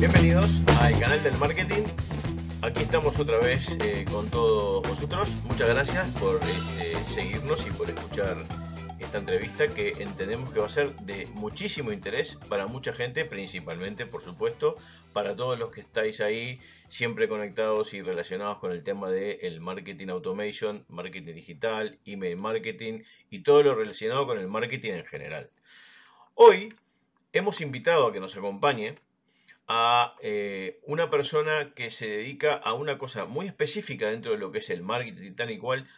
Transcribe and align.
Bienvenidos 0.00 0.62
al 0.80 0.98
canal 0.98 1.22
del 1.22 1.38
marketing. 1.38 1.84
Aquí 2.62 2.80
estamos 2.82 3.20
otra 3.20 3.38
vez 3.38 3.78
eh, 3.80 4.04
con 4.10 4.26
todos 4.26 4.82
vosotros. 4.88 5.36
Muchas 5.44 5.68
gracias 5.68 6.08
por 6.18 6.40
eh, 6.80 6.96
seguirnos 7.08 7.64
y 7.64 7.70
por 7.70 7.88
escuchar 7.88 8.44
esta 9.08 9.20
entrevista 9.20 9.68
que 9.68 9.94
entendemos 10.00 10.52
que 10.52 10.60
va 10.60 10.66
a 10.66 10.68
ser 10.68 10.94
de 10.96 11.24
muchísimo 11.28 11.92
interés 11.92 12.38
para 12.50 12.66
mucha 12.66 12.92
gente, 12.92 13.24
principalmente, 13.24 14.04
por 14.04 14.20
supuesto, 14.20 14.76
para 15.14 15.34
todos 15.34 15.58
los 15.58 15.70
que 15.70 15.80
estáis 15.80 16.20
ahí 16.20 16.60
siempre 16.88 17.26
conectados 17.26 17.94
y 17.94 18.02
relacionados 18.02 18.58
con 18.58 18.70
el 18.70 18.84
tema 18.84 19.08
del 19.08 19.38
el 19.40 19.62
marketing 19.62 20.08
automation, 20.08 20.84
marketing 20.88 21.34
digital, 21.34 21.98
email 22.04 22.36
marketing 22.36 23.00
y 23.30 23.42
todo 23.42 23.62
lo 23.62 23.74
relacionado 23.74 24.26
con 24.26 24.38
el 24.38 24.46
marketing 24.46 24.92
en 24.92 25.06
general. 25.06 25.50
Hoy 26.34 26.74
hemos 27.32 27.62
invitado 27.62 28.08
a 28.08 28.12
que 28.12 28.20
nos 28.20 28.36
acompañe 28.36 28.96
a 29.68 30.16
eh, 30.20 30.80
una 30.82 31.08
persona 31.08 31.72
que 31.74 31.88
se 31.88 32.08
dedica 32.08 32.56
a 32.56 32.74
una 32.74 32.98
cosa 32.98 33.24
muy 33.24 33.46
específica 33.46 34.10
dentro 34.10 34.32
de 34.32 34.38
lo 34.38 34.52
que 34.52 34.58
es 34.58 34.68
el 34.68 34.82
marketing 34.82 35.32
tal 35.32 35.50
y 35.50 35.56
cual, 35.56 35.88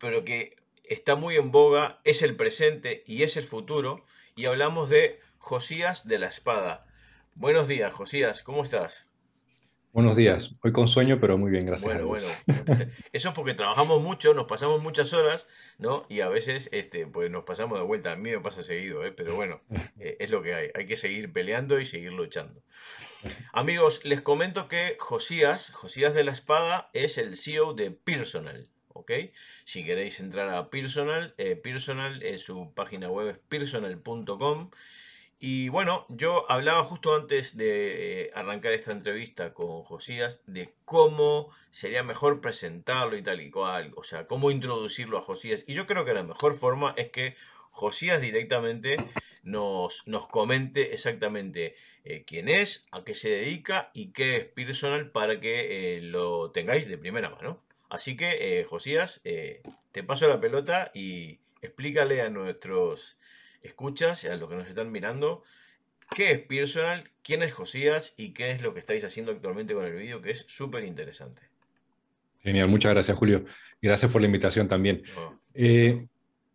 pero 0.00 0.24
que 0.24 0.56
está 0.92 1.16
muy 1.16 1.36
en 1.36 1.50
boga, 1.50 2.00
es 2.04 2.22
el 2.22 2.36
presente 2.36 3.02
y 3.06 3.22
es 3.22 3.36
el 3.36 3.44
futuro, 3.44 4.04
y 4.36 4.44
hablamos 4.44 4.90
de 4.90 5.20
Josías 5.38 6.06
de 6.06 6.18
la 6.18 6.28
Espada. 6.28 6.86
Buenos 7.34 7.66
días, 7.66 7.92
Josías, 7.92 8.42
¿cómo 8.42 8.62
estás? 8.62 9.08
Buenos 9.92 10.16
días, 10.16 10.54
hoy 10.62 10.72
con 10.72 10.88
sueño, 10.88 11.18
pero 11.20 11.36
muy 11.36 11.50
bien, 11.50 11.66
gracias. 11.66 11.92
Bueno, 11.92 12.06
bueno, 12.06 12.26
eso 13.12 13.28
es 13.28 13.34
porque 13.34 13.52
trabajamos 13.52 14.02
mucho, 14.02 14.32
nos 14.32 14.46
pasamos 14.46 14.82
muchas 14.82 15.12
horas, 15.12 15.48
¿no? 15.78 16.06
Y 16.08 16.20
a 16.20 16.30
veces, 16.30 16.70
este, 16.72 17.06
pues 17.06 17.30
nos 17.30 17.44
pasamos 17.44 17.78
de 17.78 17.84
vuelta. 17.84 18.12
A 18.12 18.16
mí 18.16 18.30
me 18.30 18.40
pasa 18.40 18.62
seguido, 18.62 19.04
¿eh? 19.04 19.12
Pero 19.12 19.34
bueno, 19.34 19.60
eh, 20.00 20.16
es 20.18 20.30
lo 20.30 20.42
que 20.42 20.54
hay. 20.54 20.70
Hay 20.74 20.86
que 20.86 20.96
seguir 20.96 21.30
peleando 21.30 21.78
y 21.78 21.84
seguir 21.84 22.12
luchando. 22.12 22.62
Amigos, 23.52 24.02
les 24.04 24.22
comento 24.22 24.66
que 24.66 24.96
Josías, 24.98 25.70
Josías 25.72 26.14
de 26.14 26.24
la 26.24 26.32
Espada, 26.32 26.88
es 26.94 27.18
el 27.18 27.36
CEO 27.36 27.74
de 27.74 27.90
Personal. 27.90 28.71
Si 29.64 29.84
queréis 29.84 30.20
entrar 30.20 30.48
a 30.50 30.70
Personal, 30.70 31.34
eh, 31.38 31.56
Personal, 31.56 32.22
eh, 32.22 32.38
su 32.38 32.72
página 32.74 33.10
web 33.10 33.28
es 33.28 33.38
personal.com. 33.38 34.70
Y 35.38 35.68
bueno, 35.70 36.06
yo 36.08 36.48
hablaba 36.50 36.84
justo 36.84 37.16
antes 37.16 37.56
de 37.56 38.26
eh, 38.26 38.30
arrancar 38.34 38.72
esta 38.72 38.92
entrevista 38.92 39.52
con 39.52 39.82
Josías 39.82 40.42
de 40.46 40.72
cómo 40.84 41.50
sería 41.72 42.04
mejor 42.04 42.40
presentarlo 42.40 43.16
y 43.16 43.22
tal 43.22 43.40
y 43.40 43.50
cual, 43.50 43.92
o 43.96 44.04
sea, 44.04 44.28
cómo 44.28 44.52
introducirlo 44.52 45.18
a 45.18 45.22
Josías. 45.22 45.64
Y 45.66 45.74
yo 45.74 45.86
creo 45.86 46.04
que 46.04 46.14
la 46.14 46.22
mejor 46.22 46.54
forma 46.54 46.94
es 46.96 47.10
que 47.10 47.34
Josías 47.70 48.20
directamente 48.20 48.98
nos, 49.42 50.06
nos 50.06 50.28
comente 50.28 50.94
exactamente 50.94 51.74
quién 52.26 52.48
es, 52.48 52.86
a 52.92 53.02
qué 53.02 53.14
se 53.16 53.30
dedica 53.30 53.90
y 53.94 54.12
qué 54.12 54.36
es 54.36 54.44
Personal 54.44 55.10
para 55.10 55.40
que 55.40 55.98
lo 56.02 56.52
tengáis 56.52 56.88
de 56.88 56.98
primera 56.98 57.30
mano. 57.30 57.60
Así 57.92 58.16
que, 58.16 58.60
eh, 58.60 58.64
Josías, 58.64 59.20
eh, 59.22 59.60
te 59.92 60.02
paso 60.02 60.26
la 60.26 60.40
pelota 60.40 60.90
y 60.94 61.40
explícale 61.60 62.22
a 62.22 62.30
nuestros 62.30 63.18
escuchas 63.60 64.24
y 64.24 64.28
a 64.28 64.36
los 64.36 64.48
que 64.48 64.56
nos 64.56 64.66
están 64.66 64.90
mirando 64.90 65.42
qué 66.16 66.32
es 66.32 66.38
Personal, 66.38 67.10
quién 67.22 67.42
es 67.42 67.52
Josías 67.52 68.14
y 68.16 68.30
qué 68.30 68.50
es 68.50 68.62
lo 68.62 68.72
que 68.72 68.80
estáis 68.80 69.04
haciendo 69.04 69.32
actualmente 69.32 69.74
con 69.74 69.84
el 69.84 69.92
vídeo, 69.92 70.22
que 70.22 70.30
es 70.30 70.46
súper 70.48 70.84
interesante. 70.84 71.42
Genial, 72.40 72.68
muchas 72.68 72.94
gracias 72.94 73.14
Julio. 73.14 73.44
Gracias 73.82 74.10
por 74.10 74.22
la 74.22 74.26
invitación 74.26 74.68
también. 74.68 75.02
Eh, 75.52 76.06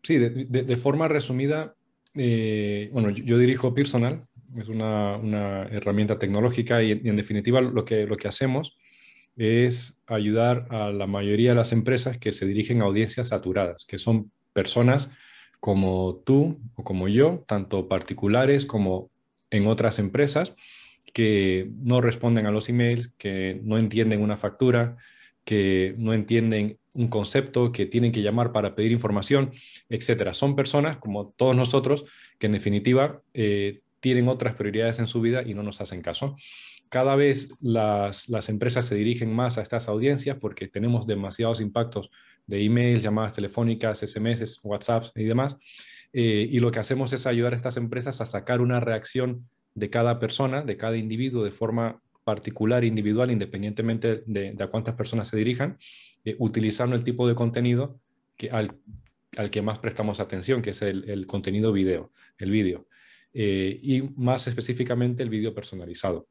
sí, 0.02 0.18
de, 0.18 0.78
forma 0.78 1.08
resumida, 1.08 1.76
bueno, 2.16 3.12
yo, 3.12 3.38
dirijo 3.38 3.76
Personal, 3.76 4.26
es 4.58 4.70
una, 4.70 5.68
herramienta 5.70 6.18
tecnológica 6.18 6.82
y, 6.82 6.94
y, 6.94 7.10
en 7.10 7.16
definitiva 7.16 7.62
lo 7.62 7.86
que, 7.86 8.08
lo 8.08 8.18
que 8.18 8.28
hacemos 8.28 8.76
es 9.38 10.00
ayudar 10.08 10.68
a 10.72 10.92
la 10.92 11.08
mayoría 11.08 11.50
de 11.50 11.56
las 11.56 11.72
empresas 11.72 12.18
que 12.18 12.32
se 12.32 12.46
dirigen 12.46 12.82
a 12.82 12.86
audiencias 12.86 13.30
saturadas, 13.30 13.86
que 13.86 14.00
son 14.00 14.32
personas 14.52 15.10
como 15.60 16.22
tú 16.26 16.60
o 16.76 16.84
como 16.84 17.08
yo, 17.08 17.46
tanto 17.48 17.88
particulares 17.88 18.66
como 18.66 19.12
en 19.52 19.68
otras 19.68 20.00
empresas, 20.00 20.56
que 21.14 21.70
no 21.78 22.02
responden 22.02 22.48
a 22.48 22.52
los 22.52 22.68
emails, 22.70 23.12
que 23.18 23.62
no 23.64 23.78
entienden 23.78 24.22
una 24.22 24.38
factura, 24.38 24.98
que 25.46 25.96
no 25.98 26.14
entienden 26.14 26.78
un 26.94 27.08
concepto, 27.08 27.72
que 27.72 27.86
tienen 27.86 28.12
que 28.12 28.22
llamar 28.22 28.52
para 28.52 28.76
pedir 28.76 28.92
información, 28.92 29.52
etcétera. 29.88 30.34
Son 30.34 30.56
personas 30.56 30.98
como 30.98 31.30
todos 31.38 31.56
nosotros 31.56 32.06
que 32.40 32.48
en 32.48 32.54
definitiva 32.54 33.22
eh, 33.34 33.82
tienen 34.00 34.28
otras 34.28 34.56
prioridades 34.56 35.00
en 35.00 35.08
su 35.08 35.22
vida 35.22 35.44
y 35.44 35.54
no 35.54 35.64
nos 35.64 35.80
hacen 35.80 36.02
caso 36.02 36.36
cada 36.90 37.16
vez 37.16 37.54
las, 37.62 38.28
empresas 38.50 38.86
se 38.86 38.96
dirigen 38.96 39.34
más 39.34 39.58
a 39.58 39.62
estas 39.62 39.88
audiencias 39.88 40.38
porque 40.40 40.68
tenemos 40.68 41.08
demasiados 41.08 41.62
impactos 41.62 42.10
de 42.46 42.64
emails, 42.64 43.04
llamadas 43.04 43.34
telefónicas, 43.34 44.00
SMS, 44.00 44.60
WhatsApps 44.64 45.12
y 45.16 45.24
demás. 45.24 45.58
Eh, 46.14 46.48
y 46.50 46.60
lo 46.60 46.72
que 46.72 46.80
hacemos 46.80 47.12
es 47.14 47.28
ayudar 47.28 47.54
a 47.54 47.58
estas 47.58 47.78
empresas 47.78 48.22
a 48.22 48.26
sacar 48.26 48.62
una 48.62 48.80
reacción 48.80 49.48
de 49.76 49.90
cada 49.90 50.20
persona, 50.20 50.64
de 50.64 50.78
cada 50.78 50.98
individuo, 50.98 51.44
de 51.44 51.52
forma 51.52 52.02
particular, 52.24 52.84
individual, 52.84 53.32
independientemente 53.32 54.24
de, 54.26 54.56
a 54.60 54.68
cuántas 54.68 54.96
personas 54.96 55.30
se 55.30 55.38
dirijan, 55.38 55.78
eh, 56.26 56.36
utilizando 56.40 56.96
el 56.96 57.04
tipo 57.04 57.28
de 57.28 57.36
contenido 57.36 58.02
que, 58.36 58.50
al, 58.50 58.72
que 59.50 59.62
más 59.62 59.80
prestamos 59.80 60.20
atención, 60.20 60.62
que 60.62 60.72
es 60.72 60.82
el, 60.82 61.26
contenido 61.26 61.72
video, 61.72 62.12
el 62.38 62.52
vídeo. 62.52 62.88
Eh, 63.34 63.80
y 63.82 64.02
más 64.18 64.48
específicamente 64.48 65.24
el 65.24 65.30
vídeo 65.30 65.54
personalizado. 65.54 66.28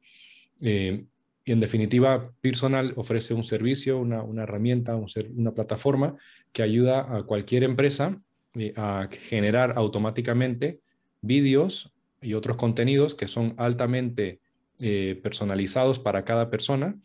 Eh, 0.61 1.05
y 1.47 1.51
en 1.53 1.61
definitiva, 1.61 2.33
Personal 2.41 2.91
ofrece 2.97 3.33
un 3.33 3.45
servicio, 3.45 3.99
una, 3.99 4.43
herramienta, 4.43 4.97
una 4.97 5.53
plataforma 5.53 6.17
que 6.51 6.61
ayuda 6.61 7.15
a 7.15 7.23
cualquier 7.23 7.63
empresa 7.63 8.21
eh, 8.55 8.73
a 8.75 9.07
generar 9.29 9.73
automáticamente 9.77 10.81
vídeos 11.21 11.93
y 12.21 12.33
otros 12.33 12.57
contenidos 12.57 13.15
que 13.15 13.29
son 13.29 13.53
altamente 13.57 14.41
eh, 14.79 15.19
personalizados 15.23 15.99
para 15.99 16.25
cada 16.25 16.49
persona, 16.49 16.99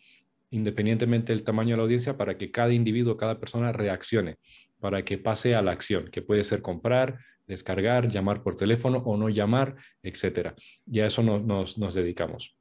independientemente 0.51 1.33
del 1.33 1.45
tamaño 1.45 1.71
de 1.71 1.77
la 1.77 1.83
audiencia, 1.85 2.17
para 2.17 2.37
que 2.37 2.51
cada 2.51 2.73
individuo, 2.73 3.17
cada 3.17 3.39
persona 3.39 3.71
reaccione, 3.73 4.39
para 4.81 5.05
que 5.05 5.19
pase 5.19 5.55
a 5.55 5.63
la 5.63 5.71
acción, 5.71 6.09
que 6.11 6.21
puede 6.21 6.43
ser 6.43 6.63
comprar, 6.63 7.19
descargar, 7.47 8.09
llamar 8.09 8.43
por 8.43 8.57
teléfono 8.57 8.99
o 8.99 9.17
no 9.17 9.29
llamar, 9.29 9.77
etc. 10.03 10.55
Y 10.91 10.99
a 10.99 11.07
eso 11.07 11.23
nos 11.23 11.95
dedicamos. 11.95 12.57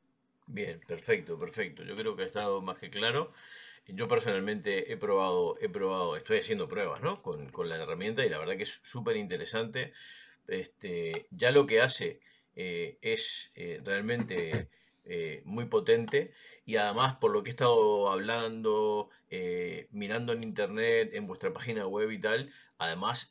Bien, 0.53 0.81
perfecto, 0.85 1.39
perfecto. 1.39 1.84
Yo 1.84 1.95
creo 1.95 2.16
que 2.17 2.23
ha 2.23 2.25
estado 2.25 2.62
más 2.62 2.78
que 2.78 2.89
claro. 2.89 3.31
Yo 3.88 4.09
personalmente 4.09 4.91
he 4.91 4.97
probado, 4.97 5.57
he 5.62 5.69
probado, 5.69 6.17
estoy 6.17 6.39
haciendo 6.39 6.67
pruebas, 6.67 7.01
¿no? 7.01 7.19
Con, 7.22 7.69
la 7.69 7.78
herramienta 7.78 8.25
y 8.25 8.29
la 8.29 8.38
verdad 8.38 8.57
que 8.57 8.63
es 8.63 8.81
súper 8.84 9.16
interesante. 9.16 9.94
Este, 10.47 11.28
ya 11.31 11.51
lo 11.51 11.66
que 11.66 11.79
hace 11.79 12.19
eh, 12.56 12.97
es 13.01 13.53
eh, 13.56 13.79
realmente 13.81 14.67
eh, 15.06 15.41
muy 15.45 15.66
potente 15.66 16.34
y 16.66 16.75
además 16.75 17.16
por 17.16 17.31
lo 17.31 17.44
que 17.44 17.51
he 17.51 17.53
estado 17.53 18.12
hablando, 18.12 19.09
mirando 19.91 20.33
en 20.33 20.44
internet, 20.44 21.12
en 21.13 21.28
vuestra 21.28 21.53
página 21.53 21.88
web 21.88 22.12
y 22.12 22.19
tal, 22.19 22.51
además 22.78 23.29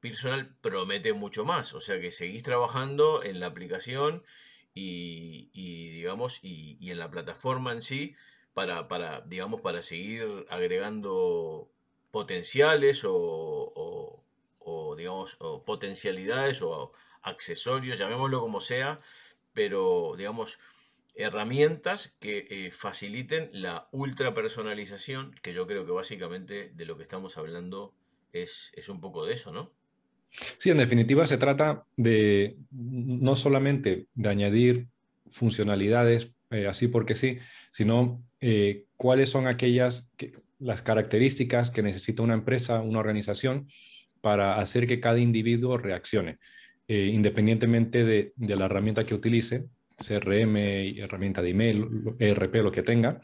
Personal 0.00 0.56
promete 0.62 1.12
mucho 1.12 1.44
más. 1.44 1.74
O 1.74 1.82
sea 1.82 2.00
que 2.00 2.10
seguís 2.10 2.42
trabajando 2.42 3.22
en 3.22 3.40
la 3.40 3.48
aplicación 3.48 4.24
y, 4.74 5.90
digamos, 5.90 6.40
y, 6.42 6.90
en 6.90 6.98
la 6.98 7.10
plataforma 7.10 7.72
en 7.72 7.82
sí 7.82 8.16
para, 8.54 8.88
para, 8.88 9.20
digamos, 9.22 9.60
para 9.60 9.82
seguir 9.82 10.46
agregando 10.50 11.70
potenciales 12.10 13.02
o, 13.06 14.24
digamos, 14.96 15.38
potencialidades 15.64 16.62
o 16.62 16.92
accesorios, 17.22 17.98
llamémoslo 17.98 18.40
como 18.40 18.60
sea, 18.60 19.00
pero, 19.54 20.14
digamos, 20.16 20.58
herramientas 21.14 22.16
que 22.20 22.46
eh, 22.50 22.70
faciliten 22.70 23.50
la 23.52 23.88
ultra 23.92 24.34
personalización, 24.34 25.34
que 25.42 25.52
yo 25.52 25.66
creo 25.66 25.84
que 25.84 25.92
básicamente 25.92 26.70
de 26.74 26.84
lo 26.86 26.96
que 26.96 27.02
estamos 27.02 27.36
hablando 27.36 27.94
es, 28.32 28.72
es 28.74 28.88
un 28.88 29.00
poco 29.00 29.24
de 29.26 29.34
eso, 29.34 29.52
¿no? 29.52 29.70
Sí, 30.58 30.70
en 30.70 30.78
definitiva 30.78 31.26
se 31.26 31.36
trata 31.36 31.84
de 31.96 32.56
no 32.70 33.36
solamente 33.36 34.06
de 34.14 34.28
añadir 34.28 34.86
funcionalidades 35.30 36.30
eh, 36.52 36.66
así 36.66 36.88
porque 36.88 37.14
sí, 37.14 37.38
sino 37.72 38.22
eh, 38.40 38.84
cuáles 38.96 39.30
son 39.30 39.46
aquellas, 39.46 40.08
las 40.58 40.82
características 40.82 41.70
que 41.70 41.82
necesita 41.82 42.22
una 42.22 42.34
empresa, 42.34 42.82
una 42.82 43.00
organización 43.00 43.68
para 44.20 44.60
hacer 44.60 44.86
que 44.86 45.00
cada 45.00 45.18
individuo 45.18 45.78
reaccione, 45.78 46.38
eh, 46.86 47.10
independientemente 47.12 48.04
de, 48.04 48.32
la 48.36 48.66
herramienta 48.66 49.06
que 49.06 49.14
utilice, 49.14 49.64
CRM, 49.96 50.56
herramienta 50.98 51.42
de 51.42 51.50
email, 51.50 51.88
ERP, 52.18 52.56
lo 52.56 52.72
que 52.72 52.82
tenga, 52.82 53.20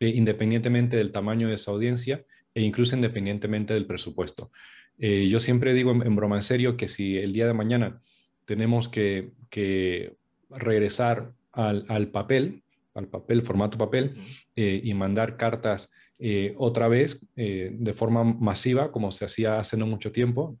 independientemente 0.00 0.96
del 0.96 1.12
tamaño 1.12 1.48
de 1.48 1.54
esa 1.54 1.72
audiencia 1.72 2.24
e 2.54 2.62
incluso 2.62 2.94
independientemente 2.96 3.74
del 3.74 3.86
presupuesto. 3.86 4.50
Eh, 5.00 5.28
yo 5.28 5.40
siempre 5.40 5.72
digo 5.72 5.92
en, 5.92 6.14
broma 6.14 6.36
en 6.36 6.42
serio 6.42 6.76
que 6.76 6.86
si 6.86 7.16
el 7.16 7.32
día 7.32 7.46
de 7.46 7.54
mañana 7.54 8.02
tenemos 8.44 8.88
que, 8.88 9.32
regresar 10.50 11.32
al, 11.52 12.08
papel, 12.08 12.62
al 12.94 13.08
papel, 13.08 13.42
formato 13.42 13.78
papel, 13.78 14.16
eh, 14.54 14.80
y 14.84 14.94
mandar 14.94 15.36
cartas 15.36 15.88
eh, 16.18 16.54
otra 16.56 16.86
vez 16.88 17.20
de 17.34 17.94
forma 17.94 18.24
masiva, 18.24 18.92
como 18.92 19.10
se 19.10 19.24
hacía 19.24 19.58
hace 19.58 19.76
no 19.76 19.86
mucho 19.86 20.12
tiempo, 20.12 20.58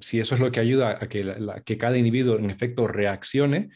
si 0.00 0.18
eso 0.18 0.34
es 0.34 0.40
lo 0.40 0.50
que 0.50 0.60
ayuda 0.60 0.98
a 1.00 1.08
que, 1.08 1.36
que 1.64 1.78
cada 1.78 1.96
individuo 1.96 2.36
en 2.36 2.50
efecto 2.50 2.88
reaccione, 2.88 3.70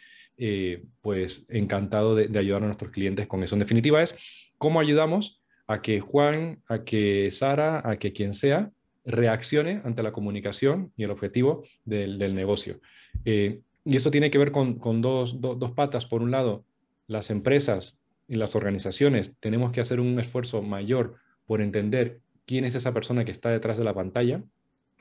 pues 1.01 1.47
encantado 1.49 2.15
de, 2.15 2.29
de, 2.29 2.39
ayudar 2.39 2.63
a 2.63 2.67
nuestros 2.67 2.91
clientes 2.91 3.27
con 3.27 3.43
eso. 3.43 3.55
En 3.55 3.61
definitiva 3.61 4.03
es 4.03 4.15
cómo 4.57 4.81
ayudamos 4.81 5.43
a 5.67 5.83
que 5.83 6.01
Juan, 6.01 6.63
a 6.67 6.83
que 6.83 7.31
Sara, 7.31 7.83
a 7.85 7.97
que 7.97 8.13
quien 8.13 8.33
sea, 8.33 8.73
reaccione 9.09 9.81
ante 9.85 10.03
la 10.03 10.13
comunicación 10.13 10.93
y 10.97 11.05
el 11.05 11.11
objetivo 11.11 11.65
del, 11.85 12.35
negocio. 12.35 12.81
Eh, 13.25 13.61
y 13.85 13.97
eso 13.97 14.11
tiene 14.11 14.31
que 14.31 14.39
ver 14.39 14.53
con, 14.53 15.01
dos, 15.01 15.37
patas. 15.75 16.07
Por 16.07 16.23
un 16.23 16.31
lado, 16.31 16.65
las 17.07 17.31
empresas 17.31 17.99
y 18.29 18.37
las 18.37 18.55
organizaciones 18.55 19.33
tenemos 19.41 19.73
que 19.73 19.81
hacer 19.81 19.99
un 19.99 20.21
esfuerzo 20.21 20.63
mayor 20.63 21.17
por 21.47 21.63
entender 21.63 22.21
quién 22.45 22.65
es 22.65 22.75
esa 22.75 22.93
persona 22.93 23.25
que 23.25 23.31
está 23.31 23.51
detrás 23.51 23.79
de 23.79 23.85
la 23.85 23.95
pantalla 23.95 24.43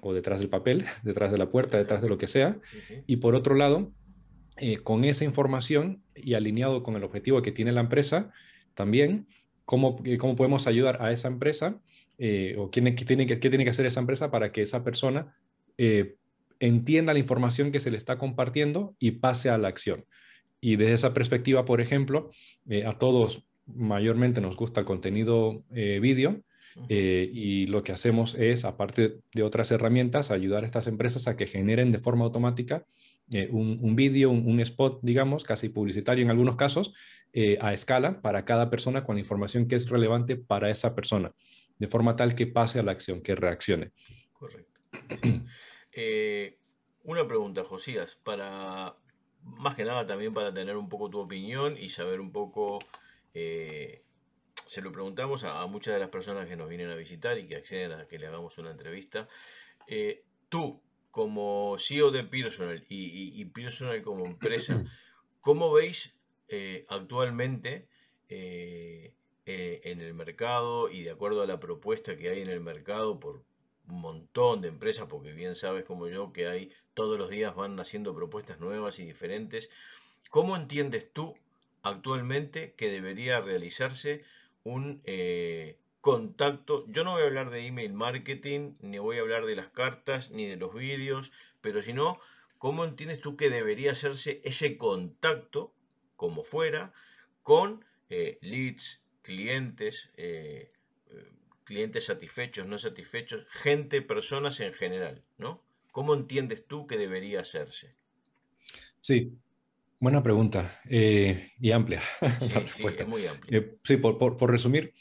o 0.02 0.14
detrás 0.14 0.40
del 0.40 0.50
papel, 0.50 0.86
detrás 1.04 1.32
de 1.32 1.38
la 1.38 1.50
puerta, 1.50 1.78
detrás 1.78 2.02
de 2.02 2.10
lo 2.10 2.18
que 2.18 2.28
sea. 2.28 2.58
Y 3.06 3.18
por 3.18 3.36
otro 3.36 3.56
lado, 3.56 3.92
eh, 4.56 4.78
con 4.78 5.04
esa 5.04 5.26
información 5.26 6.02
y 6.16 6.36
alineado 6.36 6.82
con 6.82 6.96
el 6.96 7.04
objetivo 7.04 7.42
que 7.42 7.52
tiene 7.52 7.74
la 7.74 7.82
empresa, 7.82 8.32
también 8.74 9.28
cómo, 9.66 10.02
eh, 10.06 10.18
cómo 10.18 10.38
podemos 10.38 10.66
ayudar 10.66 11.02
a 11.02 11.12
esa 11.12 11.28
empresa 11.28 11.78
eh, 12.18 12.56
o 12.58 12.72
qué 12.72 12.82
tiene, 12.82 13.28
que, 13.28 13.40
qué 13.40 13.50
tiene 13.50 13.64
que 13.64 13.70
hacer 13.70 13.86
esa 13.86 14.00
empresa 14.00 14.32
para 14.32 14.52
que 14.52 14.62
esa 14.62 14.84
persona 14.84 15.36
eh, 15.78 16.16
entienda 16.60 17.14
la 17.14 17.20
información 17.20 17.72
que 17.72 17.80
se 17.80 17.92
le 17.92 17.98
está 17.98 18.18
compartiendo 18.18 18.96
y 19.00 19.12
pase 19.12 19.50
a 19.50 19.58
la 19.58 19.68
acción. 19.68 20.06
Y 20.60 20.76
desde 20.76 20.94
esa 20.94 21.14
perspectiva, 21.14 21.66
por 21.66 21.82
ejemplo, 21.82 22.32
a 22.86 22.98
todos 22.98 23.46
mayormente 23.68 24.42
nos 24.42 24.56
gusta 24.56 24.80
el 24.80 24.88
contenido 24.88 25.64
vídeo 25.70 26.42
y 26.90 27.68
lo 27.68 27.84
que 27.84 27.92
hacemos 27.92 28.34
es, 28.34 28.66
aparte 28.66 29.20
de 29.36 29.44
otras 29.44 29.70
herramientas, 29.70 30.32
ayudar 30.32 30.64
a 30.64 30.66
estas 30.66 30.88
empresas 30.88 31.28
a 31.28 31.38
que 31.38 31.46
generen 31.46 31.92
de 31.92 32.00
forma 32.00 32.26
automática 32.26 32.86
un, 33.52 33.96
vídeo, 33.96 34.32
un, 34.32 34.48
un, 34.48 34.60
spot, 34.62 35.00
digamos, 35.04 35.44
casi 35.44 35.70
publicitario 35.70 36.24
en 36.24 36.32
algunos 36.32 36.56
casos, 36.56 36.92
eh, 37.34 37.58
a 37.62 37.74
escala 37.74 38.22
para 38.22 38.46
cada 38.46 38.70
persona 38.70 39.04
con 39.04 39.16
la 39.16 39.22
información 39.22 39.68
que 39.68 39.76
es 39.76 39.90
relevante 39.90 40.38
para 40.38 40.72
esa 40.72 40.96
persona, 40.96 41.34
de 41.80 41.88
forma 41.88 42.16
tal 42.16 42.36
que 42.36 42.48
pase 42.48 42.80
a 42.80 42.84
la 42.84 42.92
acción, 42.92 43.22
que 43.22 43.36
reaccione. 43.36 43.92
Correcto. 44.34 44.80
Eh, 46.00 46.60
una 47.06 47.28
pregunta, 47.28 47.64
Josías, 47.64 48.14
para 48.14 48.96
más 49.42 49.76
que 49.76 49.84
nada 49.84 50.06
también 50.06 50.32
para 50.32 50.54
tener 50.54 50.78
un 50.78 50.90
poco 50.90 51.10
tu 51.10 51.18
opinión 51.18 51.76
y 51.76 51.90
saber 51.90 52.20
un 52.22 52.32
poco, 52.32 52.78
eh, 53.34 54.04
se 54.68 54.84
lo 54.84 54.92
preguntamos 54.92 55.44
a, 55.44 55.66
muchas 55.66 55.96
de 55.96 56.00
las 56.00 56.10
personas 56.10 56.48
que 56.48 56.56
nos 56.56 56.70
vienen 56.70 56.92
a 56.92 56.96
visitar 56.96 57.40
y 57.40 57.48
que 57.48 57.56
acceden 57.56 57.94
a 57.94 58.08
que 58.08 58.20
le 58.20 58.28
hagamos 58.28 58.60
una 58.60 58.70
entrevista. 58.70 59.28
tú, 60.50 60.84
como 61.10 61.78
CEO 61.80 62.12
de 62.12 62.24
Personal 62.26 62.86
y, 62.90 63.42
y 63.42 63.46
Personal 63.46 64.04
como 64.04 64.28
empresa, 64.28 64.84
¿cómo 65.42 65.74
veis 65.74 66.16
eh, 66.50 66.86
actualmente 66.88 67.90
eh, 69.48 69.82
eh, 69.84 69.92
en 69.92 70.02
el 70.02 70.14
mercado 70.14 70.90
y 70.90 71.04
de 71.04 71.12
acuerdo 71.12 71.42
a 71.42 71.48
la 71.48 71.60
propuesta 71.60 72.18
que 72.18 72.30
hay 72.30 72.42
en 72.42 72.50
el 72.50 72.60
mercado 72.60 73.20
por 73.20 73.44
un 73.88 74.02
montón 74.02 74.62
de 74.62 74.68
empresas, 74.68 75.08
porque 75.10 75.32
bien 75.32 75.56
sabes 75.56 75.86
como 75.86 76.08
yo 76.08 76.34
que 76.34 76.48
hay 76.48 76.72
todos 76.94 77.18
los 77.18 77.30
días 77.30 77.56
van 77.56 77.80
haciendo 77.80 78.14
propuestas 78.14 78.60
nuevas 78.60 79.00
y 79.00 79.06
diferentes. 79.06 79.70
¿Cómo 80.30 80.58
entiendes 80.58 81.12
tú 81.14 81.36
actualmente 81.82 82.74
que 82.74 82.90
debería 82.90 83.40
realizarse 83.40 84.26
un 84.64 85.02
contacto? 86.02 86.86
Yo 86.88 87.06
no 87.06 87.14
voy 87.14 87.22
a 87.22 87.28
hablar 87.28 87.50
de 87.50 87.66
email 87.66 87.94
marketing, 87.94 88.74
ni 88.82 89.00
voy 89.00 89.18
a 89.18 89.22
hablar 89.22 89.46
de 89.46 89.56
las 89.56 89.70
cartas, 89.70 90.32
ni 90.32 90.46
de 90.46 90.58
los 90.58 90.74
vídeos, 90.74 91.32
pero 91.62 91.82
si 91.82 91.94
no, 91.94 92.20
¿cómo 92.58 92.84
entiendes 92.84 93.22
tú 93.22 93.38
que 93.38 93.50
debería 93.50 93.94
hacerse 93.94 94.42
ese 94.44 94.78
contacto 94.78 95.74
como 96.18 96.44
fuera, 96.44 96.92
con 97.44 97.86
eh, 98.10 98.38
leads, 98.42 99.07
clientes, 99.28 100.10
eh, 100.16 100.72
eh, 101.12 101.32
clientes 101.66 102.06
satisfechos, 102.06 102.66
no 102.66 102.78
satisfechos, 102.78 103.46
gente, 103.50 104.02
personas 104.02 104.62
en 104.62 104.74
general, 104.74 105.22
¿no? 105.38 105.62
¿Cómo 105.92 106.14
entiendes 106.14 106.66
tú 106.66 106.88
que 106.88 106.98
debería 106.98 107.42
hacerse? 107.42 107.94
Sí, 109.02 109.34
buena 110.00 110.24
pregunta 110.24 110.80
y 110.90 111.72
amplia. 111.72 112.02
Sí, 112.72 113.04
muy 113.06 113.28
amplia. 113.28 113.66
sí, 113.84 113.98
por, 113.98 114.50
resumir, 114.50 114.94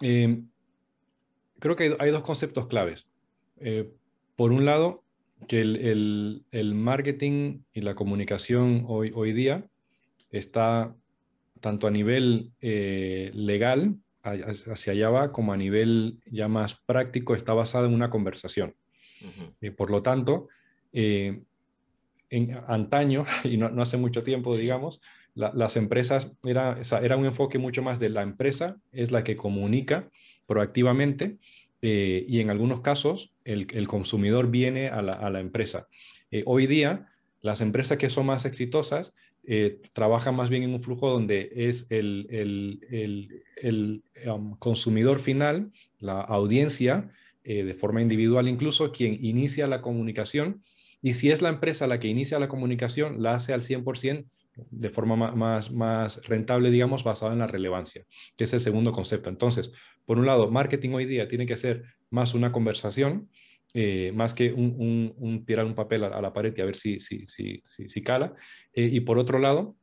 creo 0.00 1.76
que 1.76 1.96
hay, 1.96 2.10
dos 2.10 2.22
conceptos 2.22 2.66
claves. 2.66 3.06
por 4.34 4.50
un 4.50 4.64
lado, 4.64 5.04
que 5.46 5.60
el, 5.60 6.74
marketing 6.74 7.60
y 7.72 7.82
la 7.82 7.94
comunicación 7.94 8.84
hoy, 8.88 9.12
hoy 9.14 9.32
día 9.32 9.64
está 10.32 10.96
tanto 11.60 11.86
a 11.86 11.90
nivel 11.90 12.52
eh, 12.60 13.30
legal, 13.34 13.96
hacia 14.22 14.92
allá 14.92 15.10
va, 15.10 15.32
como 15.32 15.52
a 15.52 15.56
nivel 15.56 16.18
ya 16.26 16.48
más 16.48 16.74
práctico, 16.74 17.34
está 17.34 17.54
basada 17.54 17.86
en 17.86 17.94
una 17.94 18.10
conversación. 18.10 18.74
Eh, 19.60 19.70
por 19.70 19.90
lo 19.90 20.02
tanto, 20.02 20.48
eh, 20.92 21.42
en 22.28 22.58
antaño, 22.66 23.24
y 23.44 23.56
no, 23.56 23.70
hace 23.80 23.96
mucho 23.96 24.22
tiempo, 24.22 24.56
digamos, 24.56 25.00
las 25.34 25.76
empresas, 25.76 26.32
era, 26.44 26.78
era 27.02 27.16
un 27.16 27.24
enfoque 27.24 27.58
mucho 27.58 27.82
más 27.82 28.00
de 28.00 28.10
la 28.10 28.22
empresa, 28.22 28.76
es 28.90 29.12
la 29.12 29.22
que 29.22 29.36
comunica 29.36 30.10
proactivamente 30.46 31.38
y 31.80 32.40
en 32.40 32.50
algunos 32.50 32.80
casos 32.80 33.32
el, 33.44 33.86
consumidor 33.86 34.50
viene 34.50 34.88
a 34.88 35.00
la, 35.00 35.12
a 35.14 35.30
la 35.30 35.40
empresa. 35.40 35.86
hoy 36.44 36.66
día, 36.66 37.06
las 37.42 37.60
empresas 37.60 37.96
que 37.96 38.10
son 38.10 38.26
más 38.26 38.44
exitosas 38.44 39.14
eh, 39.52 39.80
trabaja 39.92 40.30
más 40.30 40.48
bien 40.48 40.62
en 40.62 40.74
un 40.74 40.80
flujo 40.80 41.10
donde 41.10 41.50
es 41.56 41.84
el, 41.90 42.28
el, 42.30 44.04
um, 44.24 44.56
consumidor 44.58 45.18
final, 45.18 45.72
la 45.98 46.20
audiencia, 46.20 47.10
eh, 47.42 47.64
de 47.64 47.74
forma 47.74 48.00
individual 48.00 48.46
incluso, 48.46 48.92
quien 48.92 49.18
inicia 49.24 49.66
la 49.66 49.82
comunicación. 49.82 50.62
Y 51.02 51.14
si 51.14 51.32
es 51.32 51.42
la 51.42 51.48
empresa 51.48 51.88
la 51.88 51.98
que 51.98 52.06
inicia 52.06 52.38
la 52.38 52.46
comunicación, 52.46 53.24
la 53.24 53.34
hace 53.34 53.52
al 53.52 53.62
100% 53.62 54.24
de 54.70 54.88
forma 54.88 55.16
más, 55.16 55.72
más 55.72 56.24
rentable, 56.28 56.70
digamos, 56.70 57.02
basada 57.02 57.32
en 57.32 57.40
la 57.40 57.48
relevancia, 57.48 58.04
que 58.36 58.44
es 58.44 58.52
el 58.52 58.60
segundo 58.60 58.92
concepto. 58.92 59.30
Entonces, 59.30 59.72
por 60.06 60.16
un 60.20 60.26
lado, 60.26 60.48
marketing 60.48 60.90
hoy 60.90 61.06
día 61.06 61.26
tiene 61.26 61.46
que 61.46 61.56
ser 61.56 61.82
más 62.08 62.34
una 62.34 62.52
conversación, 62.52 63.28
eh, 63.72 64.10
más 64.12 64.34
que 64.34 64.52
un, 64.52 65.44
tirar 65.46 65.64
un 65.64 65.76
papel 65.76 66.02
a, 66.02 66.20
la 66.20 66.32
pared 66.32 66.52
y 66.56 66.60
a 66.60 66.64
ver 66.64 66.74
si, 66.74 66.98
si, 66.98 67.24
si, 67.26 67.62
si, 67.64 68.02
cala. 68.02 68.34
Eh, 68.72 68.88
y 68.92 69.00
por 69.00 69.18
otro 69.18 69.38
lado, 69.38 69.76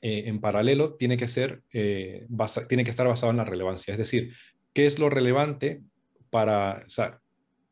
eh, 0.00 0.24
en 0.26 0.40
paralelo, 0.40 0.94
tiene 0.94 1.16
que, 1.16 1.28
ser, 1.28 1.62
tiene 1.70 2.84
que 2.84 2.90
estar 2.90 3.06
basado 3.06 3.30
en 3.30 3.36
la 3.36 3.44
relevancia. 3.44 3.92
Es 3.92 3.98
decir, 3.98 4.34
¿qué 4.72 4.86
es 4.86 4.98
lo 4.98 5.08
relevante 5.08 5.82
para, 6.30 6.84
o 6.98 7.20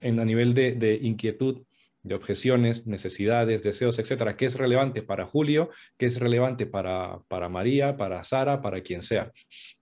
en, 0.00 0.20
a 0.20 0.24
nivel 0.24 0.54
de, 0.54 0.72
de, 0.72 1.00
inquietud, 1.02 1.64
de 2.04 2.14
objeciones, 2.14 2.86
necesidades, 2.86 3.64
deseos, 3.64 3.98
etcétera? 3.98 4.36
¿Qué 4.36 4.46
es 4.46 4.54
relevante 4.54 5.02
para 5.02 5.26
Julio? 5.26 5.70
¿Qué 5.98 6.06
es 6.06 6.20
relevante 6.20 6.66
para, 6.66 7.18
para 7.26 7.48
María, 7.48 7.96
para 7.96 8.22
Sara, 8.22 8.62
para 8.62 8.82
quien 8.82 9.02
sea? 9.02 9.32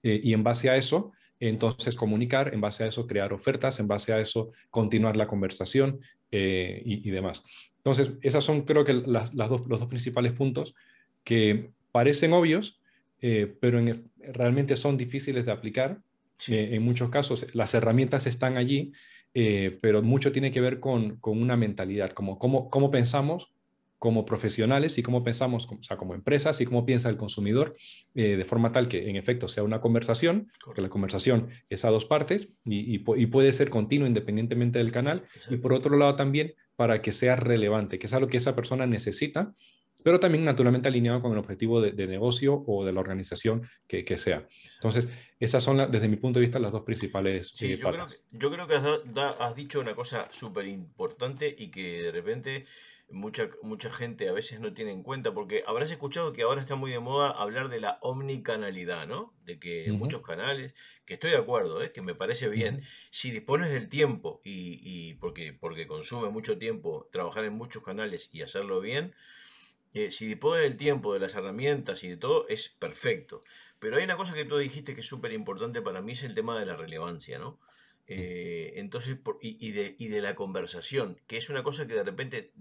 y 0.03 0.33
en 0.33 0.43
base 0.43 0.71
a 0.71 0.77
eso, 0.77 1.13
entonces 1.41 1.97
comunicar, 1.97 2.53
en 2.53 2.61
base 2.61 2.85
a 2.85 2.87
eso 2.89 3.07
crear 3.07 3.33
ofertas, 3.33 3.79
en 3.81 3.89
base 3.89 4.13
a 4.13 4.21
eso 4.21 4.53
continuar 4.71 5.17
la 5.17 5.29
conversación 5.29 6.01
eh, 6.31 6.83
y, 6.85 7.11
demás. 7.11 7.43
Entonces, 7.79 8.13
esas 8.23 8.45
son 8.45 8.63
creo 8.63 8.85
que 8.85 8.95
las, 8.95 9.33
dos, 9.33 9.67
los 9.67 9.81
dos 9.81 9.89
principales 9.89 10.33
puntos 10.33 10.75
que 11.25 11.71
parecen 11.93 12.33
obvios, 12.33 12.81
eh, 13.21 13.55
pero 13.61 13.81
realmente 14.19 14.77
son 14.77 14.97
difíciles 14.97 15.47
de 15.47 15.53
aplicar. 15.53 16.01
Eh, 16.49 16.71
en 16.73 16.83
muchos 16.83 17.11
casos 17.11 17.47
las 17.55 17.75
herramientas 17.75 18.27
están 18.27 18.57
allí, 18.57 18.93
pero 19.81 20.03
mucho 20.03 20.33
tiene 20.33 20.51
que 20.51 20.61
ver 20.61 20.81
con, 20.81 21.21
una 21.23 21.57
mentalidad, 21.57 22.11
como 22.11 22.41
cómo, 22.41 22.71
cómo 22.71 22.91
pensamos 22.91 23.53
como 23.99 24.25
profesionales 24.25 24.97
y 24.99 25.03
cómo 25.03 25.25
pensamos, 25.25 25.67
o 25.67 25.83
sea, 25.83 25.97
como 25.97 26.15
empresas 26.15 26.61
y 26.61 26.65
cómo 26.65 26.87
piensa 26.87 27.09
el 27.09 27.17
consumidor, 27.17 27.77
eh, 28.15 28.37
de 28.37 28.45
forma 28.45 28.73
tal 28.73 28.89
que 28.89 29.09
en 29.09 29.17
efecto 29.17 29.49
sea 29.49 29.65
una 29.65 29.81
conversación, 29.81 30.51
porque 30.65 30.81
la 30.81 30.89
conversación 30.89 31.49
es 31.69 31.85
a 31.85 31.91
dos 31.91 32.07
partes 32.07 32.49
y, 32.65 32.99
puede 32.99 33.53
ser 33.53 33.71
continua 33.71 34.09
independientemente 34.09 34.79
del 34.79 34.93
canal, 34.93 35.25
y 35.51 35.57
por 35.57 35.73
otro 35.73 35.97
lado 35.97 36.15
también 36.17 36.55
para 36.77 37.03
que 37.03 37.13
sea 37.13 37.37
relevante, 37.37 37.99
que 37.99 38.07
es 38.07 38.13
algo 38.13 38.29
que 38.29 38.37
esa 38.37 38.55
persona 38.55 38.87
necesita, 38.87 39.53
pero 40.05 40.21
también 40.21 40.45
naturalmente 40.45 40.89
alineado 40.89 41.21
con 41.21 41.33
el 41.33 41.39
objetivo 41.39 41.81
de, 41.81 42.07
negocio 42.07 42.63
o 42.67 42.85
de 42.85 42.93
la 42.93 43.01
organización 43.01 43.69
que, 43.89 44.05
que 44.05 44.17
sea. 44.17 44.47
Entonces, 44.75 45.09
esas 45.41 45.65
son, 45.65 45.91
desde 45.91 46.09
mi 46.09 46.17
punto 46.17 46.39
de 46.39 46.47
vista, 46.47 46.61
las 46.61 46.71
dos 46.71 46.83
principales 46.83 47.51
sí, 47.53 47.77
yo 47.77 47.91
Creo 47.91 48.07
que, 48.07 48.15
yo 48.31 48.51
creo 48.51 48.67
que 48.69 48.75
has, 48.75 48.87
has 49.41 49.57
dicho 49.57 49.81
una 49.81 49.97
cosa 49.97 50.29
súper 50.31 50.67
importante 50.67 51.53
y 51.59 51.69
que 51.69 52.03
de 52.05 52.13
repente 52.13 52.67
mucha, 53.11 53.49
mucha 53.63 53.91
gente 53.91 54.29
a 54.29 54.33
veces 54.33 54.61
no 54.61 54.75
tiene 54.75 54.93
en 54.93 55.03
cuenta, 55.03 55.33
porque 55.33 55.65
habrás 55.67 55.91
escuchado 55.91 56.33
que 56.33 56.43
ahora 56.43 56.61
está 56.61 56.75
muy 56.75 56.91
de 56.91 56.99
moda 56.99 57.31
hablar 57.31 57.69
de 57.69 57.81
la 57.81 57.99
omnicanalidad, 58.03 59.07
¿no? 59.07 59.35
De 59.45 59.59
que 59.59 59.91
muchos 59.93 60.23
canales, 60.23 60.75
que 61.05 61.15
estoy 61.15 61.31
de 61.31 61.39
acuerdo, 61.39 61.83
¿eh? 61.83 61.93
que 61.93 62.03
me 62.03 62.15
parece 62.15 62.49
bien, 62.49 62.83
si 63.11 63.31
dispones 63.31 63.71
del 63.71 63.89
tiempo 63.89 64.41
y, 64.45 64.81
y, 64.83 65.15
porque, 65.15 65.53
porque 65.53 65.87
consume 65.87 66.29
mucho 66.29 66.59
tiempo 66.59 67.09
trabajar 67.13 67.45
en 67.45 67.55
muchos 67.55 67.83
canales 67.83 68.29
y 68.33 68.43
hacerlo 68.43 68.81
bien, 68.81 69.15
eh, 69.95 70.11
si 70.11 70.27
dispones 70.27 70.63
del 70.63 70.77
tiempo, 70.77 71.15
de 71.15 71.21
las 71.21 71.35
herramientas 71.35 72.05
y 72.05 72.09
de 72.09 72.17
todo, 72.17 72.47
es 72.49 72.69
perfecto. 72.69 73.41
Pero 73.79 73.97
hay 73.97 74.05
una 74.05 74.17
cosa 74.17 74.35
que 74.35 74.45
tú 74.45 74.59
dijiste 74.59 74.95
que 74.95 75.01
es 75.01 75.07
súper 75.07 75.33
importante 75.33 75.81
para 75.81 76.03
mí, 76.03 76.13
es 76.13 76.25
el 76.25 76.35
tema 76.35 76.59
de 76.59 76.67
la 76.67 76.77
relevancia, 76.77 77.39
¿no? 77.39 77.59
Eh, 78.07 78.73
entonces, 78.77 79.19
y, 79.41 79.67
y, 79.67 79.73
de, 79.73 79.95
y 79.99 80.09
de 80.09 80.21
la 80.23 80.35
conversación, 80.35 81.21
que 81.27 81.37
es 81.37 81.51
una 81.51 81.63
cosa 81.63 81.87
que 81.87 81.95
de 81.95 82.03
repente 82.03 82.53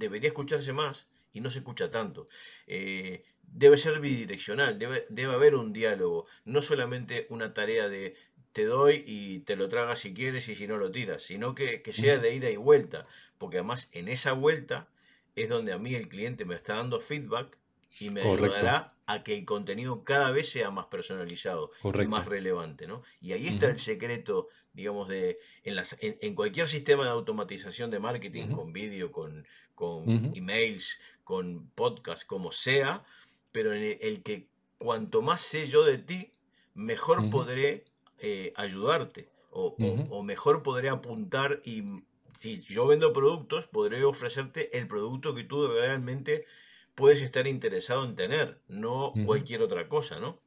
debería 0.00 0.28
escucharse 0.28 0.72
más 0.72 1.06
y 1.32 1.40
no 1.40 1.50
se 1.50 1.60
escucha 1.60 1.90
tanto. 1.92 2.28
Eh, 2.66 3.22
debe 3.42 3.76
ser 3.76 4.00
bidireccional, 4.00 4.78
debe, 4.78 5.06
debe 5.08 5.34
haber 5.34 5.54
un 5.54 5.72
diálogo, 5.72 6.26
no 6.44 6.60
solamente 6.60 7.26
una 7.30 7.54
tarea 7.54 7.88
de 7.88 8.16
te 8.52 8.64
doy 8.64 9.04
y 9.06 9.40
te 9.40 9.56
lo 9.56 9.68
tragas 9.68 10.00
si 10.00 10.12
quieres 10.12 10.48
y 10.48 10.56
si 10.56 10.66
no 10.66 10.76
lo 10.76 10.90
tiras, 10.90 11.22
sino 11.22 11.54
que, 11.54 11.82
sea 11.92 12.18
de 12.18 12.34
ida 12.34 12.50
y 12.50 12.56
vuelta, 12.56 13.06
porque 13.38 13.58
además 13.58 13.90
en 13.92 14.08
esa 14.08 14.32
vuelta 14.32 14.88
es 15.36 15.48
donde 15.48 15.72
a 15.72 15.78
mí 15.78 15.94
el 15.94 16.08
cliente 16.08 16.44
me 16.44 16.56
está 16.56 16.74
dando 16.74 17.00
feedback 17.00 17.56
y 17.98 18.10
me 18.10 18.22
ayudará 18.22 18.94
a 19.06 19.22
que 19.22 19.36
el 19.36 19.44
contenido 19.44 20.04
cada 20.04 20.30
vez 20.30 20.50
sea 20.50 20.70
más 20.70 20.86
personalizado 20.86 21.72
y 21.82 22.06
más 22.06 22.26
relevante, 22.26 22.86
¿no? 22.86 23.02
Y 23.20 23.32
ahí 23.32 23.48
está 23.48 23.68
el 23.68 23.78
secreto, 23.78 24.48
digamos, 24.72 25.08
de 25.08 25.38
en, 25.64 25.74
las, 25.74 25.96
en, 26.00 26.34
cualquier 26.34 26.68
sistema 26.68 27.04
de 27.04 27.10
automatización 27.10 27.90
de 27.90 27.98
marketing, 27.98 28.48
con 28.48 28.72
vídeo, 28.72 29.10
con, 29.10 29.46
con 29.74 30.32
emails, 30.34 31.00
con 31.24 31.68
podcast, 31.74 32.24
como 32.24 32.52
sea, 32.52 33.04
pero 33.50 33.74
en 33.74 33.98
el, 34.00 34.22
que 34.22 34.46
cuanto 34.78 35.22
más 35.22 35.40
sé 35.40 35.66
yo 35.66 35.84
de 35.84 35.98
ti, 35.98 36.30
mejor 36.74 37.30
podré 37.30 37.84
eh, 38.18 38.52
ayudarte 38.54 39.28
o, 39.50 39.74
o, 40.10 40.22
mejor 40.22 40.62
podré 40.62 40.88
apuntar 40.88 41.60
y 41.64 41.82
si 42.38 42.60
yo 42.60 42.86
vendo 42.86 43.12
productos, 43.12 43.66
podré 43.66 44.04
ofrecerte 44.04 44.78
el 44.78 44.86
producto 44.86 45.34
que 45.34 45.44
tú 45.44 45.66
realmente 45.66 46.46
puedes 47.00 47.22
estar 47.22 47.46
interesado 47.46 48.04
en 48.04 48.14
tener, 48.14 48.60
no 48.68 49.12
cualquier 49.24 49.62
otra 49.62 49.88
cosa, 49.88 50.20
¿no? 50.20 50.38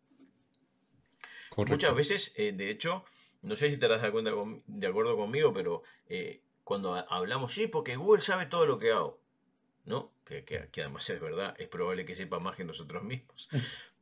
Muchas 1.58 1.96
veces, 1.96 2.34
eh, 2.38 2.52
de 2.52 2.70
hecho, 2.70 3.04
no 3.42 3.56
sé 3.56 3.70
si 3.72 3.78
te 3.78 3.88
das 3.88 4.02
de, 4.02 4.12
cuenta 4.12 4.32
de 4.68 4.88
acuerdo 4.88 5.18
conmigo, 5.18 5.52
pero 5.52 5.82
eh, 6.08 6.42
cuando 6.64 6.94
hablamos, 6.94 7.54
sí, 7.54 7.68
porque 7.68 7.96
Google 7.96 8.22
sabe 8.22 8.46
todo 8.46 8.68
lo 8.68 8.78
que 8.78 8.92
hago, 8.92 9.20
¿no? 9.86 10.14
Que, 10.26 10.46
que, 10.46 10.82
además 10.82 11.10
es 11.10 11.20
verdad, 11.20 11.56
es 11.58 11.68
probable 11.68 12.06
que 12.06 12.16
sepa 12.16 12.40
más 12.40 12.56
que 12.56 12.64
nosotros 12.64 13.04
mismos. 13.04 13.50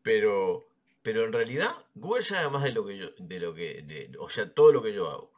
Pero, 0.04 0.68
pero 1.04 1.26
en 1.26 1.32
realidad, 1.32 1.76
Google 1.96 2.24
sabe 2.24 2.50
más 2.50 2.64
de 2.64 2.72
lo 2.72 2.86
que 2.86 2.98
yo, 2.98 3.12
de 3.18 3.40
lo 3.40 3.54
que, 3.54 4.12
o 4.20 4.30
sea, 4.30 4.54
todo 4.54 4.72
lo 4.72 4.82
que 4.82 4.94
yo 4.94 5.10
hago. 5.10 5.32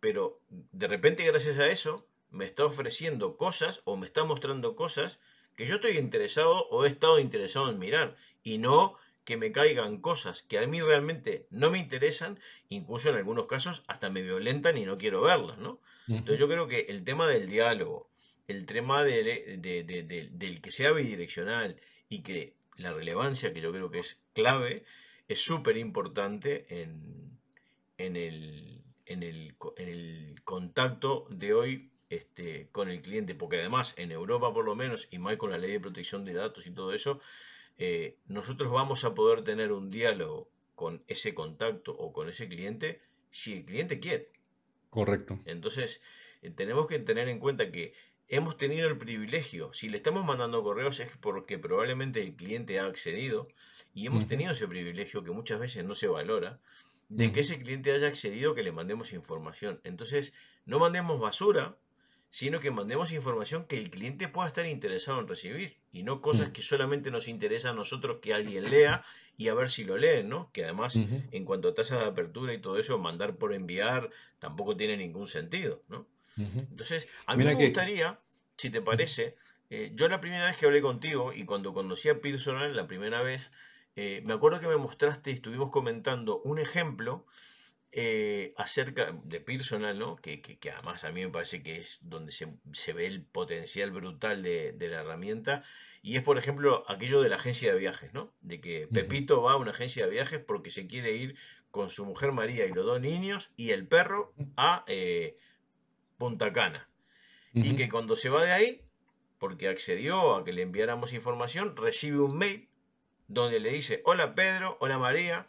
Pero 0.00 0.40
de 0.48 0.86
repente, 0.88 1.22
gracias 1.24 1.58
a 1.58 1.68
eso, 1.68 2.06
me 2.30 2.44
está 2.44 2.64
ofreciendo 2.64 3.36
cosas 3.36 3.82
o 3.84 3.96
me 3.96 4.06
está 4.06 4.24
mostrando 4.24 4.74
cosas 4.74 5.20
que 5.56 5.66
yo 5.66 5.76
estoy 5.76 5.96
interesado 5.98 6.68
o 6.68 6.84
he 6.84 6.88
estado 6.88 7.18
interesado 7.18 7.70
en 7.70 7.78
mirar 7.78 8.16
y 8.42 8.58
no 8.58 8.96
que 9.24 9.36
me 9.36 9.50
caigan 9.50 10.00
cosas 10.00 10.42
que 10.42 10.58
a 10.58 10.66
mí 10.68 10.80
realmente 10.80 11.46
no 11.50 11.70
me 11.70 11.78
interesan, 11.78 12.38
incluso 12.68 13.08
en 13.08 13.16
algunos 13.16 13.46
casos 13.46 13.82
hasta 13.88 14.08
me 14.08 14.22
violentan 14.22 14.78
y 14.78 14.84
no 14.84 14.98
quiero 14.98 15.20
verlas, 15.22 15.58
¿no? 15.58 15.80
Entonces 16.06 16.38
yo 16.38 16.48
creo 16.48 16.68
que 16.68 16.86
el 16.88 17.02
tema 17.02 17.26
del 17.26 17.48
diálogo, 17.48 18.08
el 18.46 18.64
tema 18.66 19.02
del 19.02 20.60
que 20.62 20.70
sea 20.70 20.92
bidireccional 20.92 21.80
y 22.08 22.20
que 22.20 22.54
la 22.76 22.92
relevancia, 22.92 23.52
que 23.52 23.60
yo 23.60 23.72
creo 23.72 23.90
que 23.90 23.98
es 23.98 24.20
clave, 24.32 24.84
es 25.26 25.40
súper 25.40 25.76
importante 25.76 26.66
en, 26.68 27.36
en, 27.98 28.14
el, 28.14 28.82
en, 29.06 29.24
el, 29.24 29.56
en 29.76 29.88
el 29.88 30.40
contacto 30.44 31.26
de 31.30 31.52
hoy 31.52 31.90
este, 32.10 32.68
con 32.72 32.88
el 32.88 33.00
cliente, 33.00 33.34
porque 33.34 33.58
además 33.58 33.94
en 33.96 34.12
Europa 34.12 34.52
por 34.52 34.64
lo 34.64 34.74
menos, 34.74 35.08
y 35.10 35.18
más 35.18 35.36
con 35.36 35.50
la 35.50 35.58
ley 35.58 35.72
de 35.72 35.80
protección 35.80 36.24
de 36.24 36.34
datos 36.34 36.66
y 36.66 36.70
todo 36.70 36.92
eso, 36.92 37.20
eh, 37.78 38.16
nosotros 38.26 38.70
vamos 38.70 39.04
a 39.04 39.14
poder 39.14 39.42
tener 39.44 39.72
un 39.72 39.90
diálogo 39.90 40.48
con 40.74 41.02
ese 41.08 41.34
contacto 41.34 41.92
o 41.92 42.12
con 42.12 42.28
ese 42.28 42.48
cliente 42.48 43.00
si 43.30 43.54
el 43.54 43.64
cliente 43.64 44.00
quiere. 44.00 44.30
Correcto. 44.90 45.40
Entonces, 45.44 46.00
eh, 46.42 46.50
tenemos 46.50 46.86
que 46.86 46.98
tener 46.98 47.28
en 47.28 47.38
cuenta 47.38 47.70
que 47.70 47.94
hemos 48.28 48.56
tenido 48.56 48.88
el 48.88 48.98
privilegio, 48.98 49.72
si 49.72 49.88
le 49.88 49.98
estamos 49.98 50.24
mandando 50.24 50.62
correos 50.62 51.00
es 51.00 51.10
porque 51.18 51.58
probablemente 51.58 52.20
el 52.22 52.34
cliente 52.34 52.78
ha 52.78 52.86
accedido 52.86 53.48
y 53.94 54.06
hemos 54.06 54.26
tenido 54.26 54.52
ese 54.52 54.66
privilegio 54.68 55.22
que 55.24 55.30
muchas 55.30 55.60
veces 55.60 55.84
no 55.84 55.94
se 55.94 56.08
valora, 56.08 56.60
de 57.08 57.32
que 57.32 57.40
ese 57.40 57.58
cliente 57.60 57.92
haya 57.92 58.08
accedido, 58.08 58.54
que 58.54 58.62
le 58.62 58.72
mandemos 58.72 59.12
información. 59.12 59.80
Entonces, 59.84 60.34
no 60.64 60.78
mandemos 60.78 61.20
basura, 61.20 61.76
sino 62.36 62.60
que 62.60 62.70
mandemos 62.70 63.12
información 63.12 63.64
que 63.64 63.78
el 63.78 63.88
cliente 63.88 64.28
pueda 64.28 64.46
estar 64.46 64.66
interesado 64.66 65.18
en 65.20 65.26
recibir 65.26 65.78
y 65.90 66.02
no 66.02 66.20
cosas 66.20 66.50
mm. 66.50 66.52
que 66.52 66.60
solamente 66.60 67.10
nos 67.10 67.28
interesa 67.28 67.70
a 67.70 67.72
nosotros 67.72 68.18
que 68.20 68.34
alguien 68.34 68.70
lea 68.70 69.02
y 69.38 69.48
a 69.48 69.54
ver 69.54 69.70
si 69.70 69.84
lo 69.84 69.96
leen, 69.96 70.28
¿no? 70.28 70.50
Que 70.52 70.64
además, 70.64 70.96
en 70.96 71.44
cuanto 71.46 71.68
a 71.68 71.74
tasas 71.74 72.00
de 72.00 72.04
apertura 72.04 72.52
y 72.52 72.60
todo 72.60 72.78
eso, 72.78 72.98
mandar 72.98 73.36
por 73.36 73.54
enviar 73.54 74.10
tampoco 74.38 74.76
tiene 74.76 74.98
ningún 74.98 75.28
sentido, 75.28 75.82
¿no? 75.88 76.06
Entonces, 76.36 77.08
a 77.24 77.36
mí 77.36 77.42
me 77.42 77.54
gustaría, 77.54 78.20
si 78.58 78.68
te 78.68 78.82
parece, 78.82 79.36
eh, 79.70 79.92
yo 79.94 80.06
la 80.06 80.20
primera 80.20 80.44
vez 80.44 80.58
que 80.58 80.66
hablé 80.66 80.82
contigo 80.82 81.32
y 81.32 81.46
cuando 81.46 81.72
conocí 81.72 82.10
a 82.10 82.20
Personal, 82.20 82.76
la 82.76 82.86
primera 82.86 83.22
vez, 83.22 83.50
eh, 83.94 84.20
me 84.26 84.34
acuerdo 84.34 84.60
que 84.60 84.68
me 84.68 84.76
mostraste 84.76 85.30
y 85.30 85.34
estuvimos 85.34 85.70
comentando 85.70 86.42
un 86.42 86.58
ejemplo 86.58 87.24
eh, 87.98 88.52
acerca 88.58 89.10
de 89.24 89.40
personal, 89.40 89.98
¿no? 89.98 90.16
Que, 90.16 90.42
que, 90.42 90.70
además 90.70 91.04
a 91.04 91.12
mí 91.12 91.24
me 91.24 91.30
parece 91.30 91.62
que 91.62 91.78
es 91.78 92.00
donde 92.02 92.30
se, 92.30 92.92
ve 92.92 93.06
el 93.06 93.22
potencial 93.22 93.90
brutal 93.90 94.42
de, 94.42 94.76
la 94.78 95.00
herramienta. 95.00 95.62
Y 96.02 96.16
es, 96.16 96.22
por 96.22 96.36
ejemplo, 96.36 96.84
aquello 96.88 97.22
de 97.22 97.30
la 97.30 97.36
agencia 97.36 97.72
de 97.72 97.78
viajes, 97.78 98.12
¿no? 98.12 98.34
De 98.42 98.60
que 98.60 98.86
Pepito 98.86 99.40
va 99.40 99.52
a 99.52 99.56
una 99.56 99.70
agencia 99.70 100.04
de 100.04 100.10
viajes 100.10 100.40
porque 100.46 100.68
se 100.68 100.86
quiere 100.86 101.16
ir 101.16 101.38
con 101.70 101.88
su 101.88 102.04
mujer 102.04 102.32
María 102.32 102.66
y 102.66 102.72
los 102.74 102.84
dos 102.84 103.00
niños 103.00 103.50
y 103.56 103.70
el 103.70 103.88
perro 103.88 104.34
a 104.58 104.84
eh, 104.88 105.34
Punta 106.18 106.52
Cana. 106.52 106.90
Y 107.54 107.76
que 107.76 107.88
cuando 107.88 108.14
se 108.14 108.28
va 108.28 108.44
de 108.44 108.52
ahí, 108.52 108.82
porque 109.38 109.68
accedió 109.68 110.34
a 110.34 110.44
que 110.44 110.52
le 110.52 110.60
enviáramos 110.60 111.14
información, 111.14 111.74
recibe 111.74 112.18
un 112.18 112.36
mail 112.36 112.68
donde 113.26 113.58
le 113.58 113.72
dice, 113.72 114.02
hola 114.04 114.34
Pedro, 114.34 114.76
hola 114.80 114.98
María, 114.98 115.46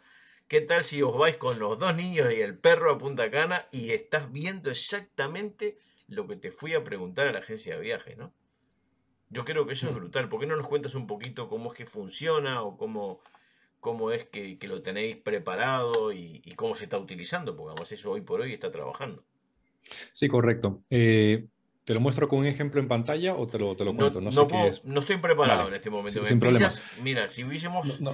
¿Qué 0.48 0.62
tal 0.62 0.82
si 0.82 1.02
os 1.02 1.14
vais 1.16 1.36
con 1.36 1.58
los 1.58 1.78
dos 1.78 1.94
niños 1.94 2.32
y 2.32 2.40
el 2.40 2.56
perro 2.56 2.90
a 2.90 2.96
Punta 2.96 3.30
Cana 3.30 3.68
y 3.70 3.90
estás 3.90 4.32
viendo 4.32 4.70
exactamente 4.70 5.76
lo 6.08 6.26
que 6.26 6.36
te 6.36 6.50
fui 6.50 6.72
a 6.72 6.82
preguntar 6.82 7.28
a 7.28 7.32
la 7.32 7.40
agencia 7.40 7.74
de 7.74 7.82
viajes, 7.82 8.16
¿no? 8.16 8.32
Yo 9.28 9.44
creo 9.44 9.66
que 9.66 9.74
eso 9.74 9.88
es 9.88 9.92
mm. 9.92 9.96
brutal. 9.96 10.28
¿Por 10.30 10.40
qué 10.40 10.46
no 10.46 10.56
nos 10.56 10.66
cuentas 10.66 10.94
un 10.94 11.06
poquito 11.06 11.50
cómo 11.50 11.70
es 11.70 11.76
que 11.76 11.84
funciona 11.84 12.62
o 12.62 12.78
cómo, 12.78 13.20
cómo 13.80 14.10
es 14.10 14.24
que, 14.24 14.58
lo 14.62 14.80
tenéis 14.80 15.18
preparado 15.18 16.12
y, 16.12 16.40
cómo 16.56 16.74
se 16.74 16.84
está 16.84 16.96
utilizando? 16.96 17.54
Porque 17.54 17.72
además 17.72 17.92
eso 17.92 18.10
hoy 18.10 18.22
por 18.22 18.40
hoy 18.40 18.54
está 18.54 18.72
trabajando. 18.72 19.22
Sí, 20.14 20.28
correcto. 20.28 20.82
Eh, 20.88 21.46
¿Te 21.88 21.94
lo 21.94 22.00
muestro 22.00 22.28
con 22.28 22.40
un 22.40 22.44
ejemplo 22.44 22.82
en 22.82 22.86
pantalla 22.86 23.34
o 23.34 23.46
te 23.46 23.58
lo, 23.58 23.74
te 23.74 23.82
lo 23.82 23.96
cuento? 23.96 24.20
No, 24.20 24.30
no, 24.30 25.00
estoy 25.00 25.16
preparado 25.16 25.68
en 25.68 25.74
este 25.74 25.88
momento. 25.88 26.22
Sin, 26.22 26.38
problema. 26.38 26.68
Mira, 27.02 27.28
si 27.28 27.44
hubiésemos, 27.44 27.98
lo 28.02 28.10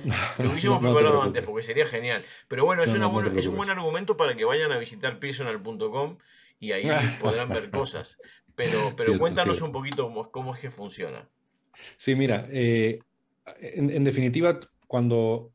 hubiésemos 0.48 0.78
preparado 0.78 1.20
antes, 1.20 1.44
porque 1.44 1.64
sería 1.64 1.84
genial. 1.84 2.22
Pero 2.46 2.64
bueno, 2.64 2.84
es, 2.84 2.94
una 2.94 3.10
es 3.36 3.48
un 3.48 3.56
buen 3.56 3.70
argumento 3.70 4.16
para 4.16 4.36
que 4.36 4.44
vayan 4.44 4.70
a 4.70 4.78
visitar 4.78 5.18
personal.com 5.18 6.18
y 6.60 6.70
ahí 6.70 6.84
podrán 7.20 7.48
ver 7.48 7.68
cosas. 7.72 8.20
Pero, 8.54 8.94
pero 8.96 9.18
cuéntanos 9.18 9.60
un 9.60 9.72
poquito 9.72 10.08
cómo, 10.30 10.54
es 10.54 10.60
que 10.60 10.70
funciona. 10.70 11.28
Sí, 11.96 12.14
mira, 12.14 12.46
eh, 12.52 13.00
en, 13.58 14.04
definitiva, 14.04 14.60
cuando 14.86 15.50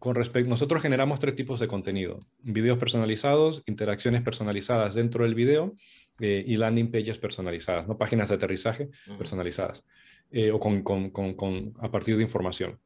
con 0.00 0.16
respecto, 0.16 0.50
nosotros 0.50 0.82
generamos 0.82 1.20
tres 1.20 1.36
tipos 1.36 1.60
de 1.60 1.68
contenido, 1.68 2.18
videos 2.42 2.78
personalizados, 2.78 3.62
interacciones 3.66 4.22
personalizadas 4.22 4.96
dentro 4.96 5.22
del 5.22 5.36
video 5.36 5.76
eh, 6.20 6.44
y 6.46 6.56
landing 6.56 6.90
pages 6.90 7.18
personalizadas, 7.18 7.86
¿no? 7.86 7.96
páginas 7.98 8.28
de 8.28 8.36
aterrizaje 8.36 8.88
personalizadas 9.18 9.84
eh, 10.30 10.50
o 10.50 10.58
con, 10.58 10.82
con, 10.82 11.10
con, 11.10 11.74
a 11.80 11.90
partir 11.90 12.16
de 12.16 12.22
información. 12.22 12.78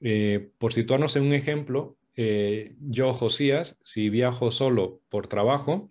Eh, 0.00 0.50
por 0.58 0.72
situarnos 0.72 1.16
en 1.16 1.24
un 1.24 1.32
ejemplo, 1.32 1.96
yo, 2.80 3.12
Josías, 3.12 3.78
si 3.82 4.08
viajo 4.08 4.50
solo 4.50 5.02
por 5.10 5.28
trabajo, 5.28 5.90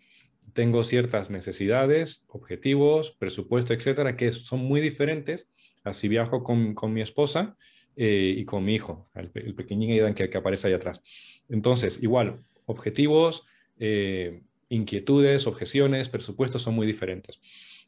tengo 0.54 0.84
ciertas 0.84 1.30
necesidades, 1.30 2.24
objetivos, 2.30 3.12
presupuesto, 3.12 3.75
etcétera, 3.75 4.18
que 4.18 4.32
son 4.32 4.62
muy 4.62 4.82
diferentes 4.82 5.48
así 5.86 6.08
viajo 6.08 6.44
con, 6.44 6.74
con 6.74 6.92
mi 6.92 7.01
esposa 7.01 7.56
eh, 7.96 8.34
y 8.38 8.44
con 8.44 8.65
mi 8.65 8.75
hijo, 8.75 9.08
el, 9.13 9.30
pequeñín 9.30 9.92
Aidan 9.92 10.13
que, 10.13 10.30
que, 10.30 10.38
aparece 10.38 10.68
ahí 10.68 10.74
atrás. 10.74 11.01
Entonces, 11.48 12.01
igual, 12.01 12.44
objetivos, 12.65 13.44
eh, 13.77 14.42
inquietudes, 14.75 15.48
objeciones, 15.48 16.10
presupuestos 16.10 16.62
son 16.62 16.75
muy 16.75 16.86
diferentes. 16.86 17.39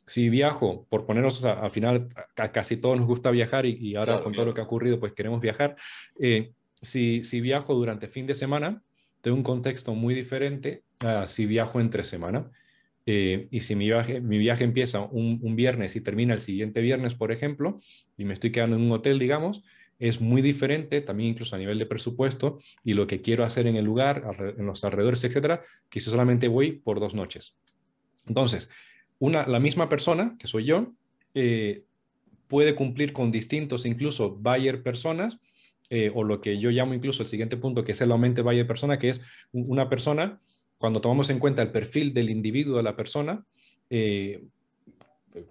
Si 0.06 0.30
viajo, 0.30 0.88
por 0.90 1.06
ponernos, 1.06 1.44
al 1.44 1.72
final, 1.72 2.08
a 2.38 2.52
casi 2.52 2.78
todos 2.78 2.98
nos 2.98 3.08
gusta 3.08 3.30
viajar 3.30 3.66
y, 3.66 3.96
ahora 3.96 4.24
con 4.24 4.34
todo 4.34 4.46
lo 4.46 4.54
que 4.54 4.62
ha 4.62 4.64
ocurrido, 4.64 5.00
pues 5.00 5.14
queremos 5.14 5.42
viajar. 5.42 5.76
Eh, 6.20 6.54
si, 6.82 7.24
si 7.24 7.42
viajo 7.42 7.74
durante 7.74 8.08
fin 8.08 8.26
de 8.26 8.36
semana, 8.36 8.82
tengo 9.22 9.36
un 9.36 9.44
contexto 9.44 9.94
muy 9.94 10.16
diferente 10.16 10.84
a 11.00 11.28
si 11.28 11.46
viajo 11.46 11.82
entre 11.82 12.06
semana. 12.06 12.50
Eh, 13.06 13.48
y 13.52 13.62
si 13.62 13.76
mi 13.76 13.86
viaje, 13.86 14.20
mi 14.20 14.38
viaje 14.38 14.64
empieza 14.64 15.02
un, 15.02 15.40
un, 15.42 15.56
viernes 15.56 15.96
y 15.96 16.02
termina 16.02 16.34
el 16.34 16.42
siguiente 16.42 16.82
viernes, 16.82 17.16
por 17.16 17.32
ejemplo, 17.32 17.80
y 18.18 18.26
me 18.26 18.34
estoy 18.34 18.52
quedando 18.52 18.76
en 18.76 18.84
un 18.84 18.92
hotel, 18.92 19.18
digamos, 19.18 19.64
es 20.00 20.22
muy 20.22 20.42
diferente, 20.42 21.02
también 21.02 21.32
incluso 21.32 21.56
a 21.56 21.60
nivel 21.60 21.80
de 21.80 21.86
presupuesto, 21.86 22.60
y 22.84 22.94
lo 22.94 23.08
que 23.08 23.22
quiero 23.22 23.44
hacer 23.44 23.68
en 23.68 23.76
el 23.76 23.86
lugar, 23.86 24.24
en 24.58 24.66
los 24.66 24.84
alrededores, 24.84 25.24
etcétera, 25.24 25.62
que 25.90 26.00
si 26.00 26.10
solamente 26.10 26.48
voy 26.48 26.74
por 26.74 27.00
dos 27.00 27.16
noches. 27.16 27.56
Entonces, 28.28 28.70
una, 29.20 29.48
la 29.48 29.60
misma 29.60 29.90
persona, 29.90 30.36
que 30.38 30.48
soy 30.48 30.66
yo, 30.66 30.94
eh, 31.34 31.84
puede 32.48 32.76
cumplir 32.76 33.14
con 33.14 33.32
distintos, 33.32 33.86
incluso 33.86 34.36
buyer 34.36 34.84
personas, 34.84 35.40
eh, 35.90 36.12
o 36.14 36.24
lo 36.24 36.42
que 36.42 36.60
yo 36.60 36.70
llamo 36.70 36.94
incluso 36.94 37.24
el 37.24 37.30
siguiente 37.30 37.58
punto, 37.58 37.84
que 37.84 37.94
es 37.94 38.02
el 38.02 38.12
aumento 38.12 38.44
buyer 38.44 38.68
persona, 38.68 39.00
que 39.00 39.10
es 39.10 39.22
una 39.52 39.90
persona 39.90 40.42
cuando 40.78 41.02
tomamos 41.02 41.30
en 41.30 41.40
cuenta 41.40 41.64
el 41.64 41.72
perfil 41.72 42.14
del 42.14 42.30
individuo 42.30 42.78
de 42.78 42.84
la 42.84 42.96
persona, 42.96 43.46
eh, 43.90 44.44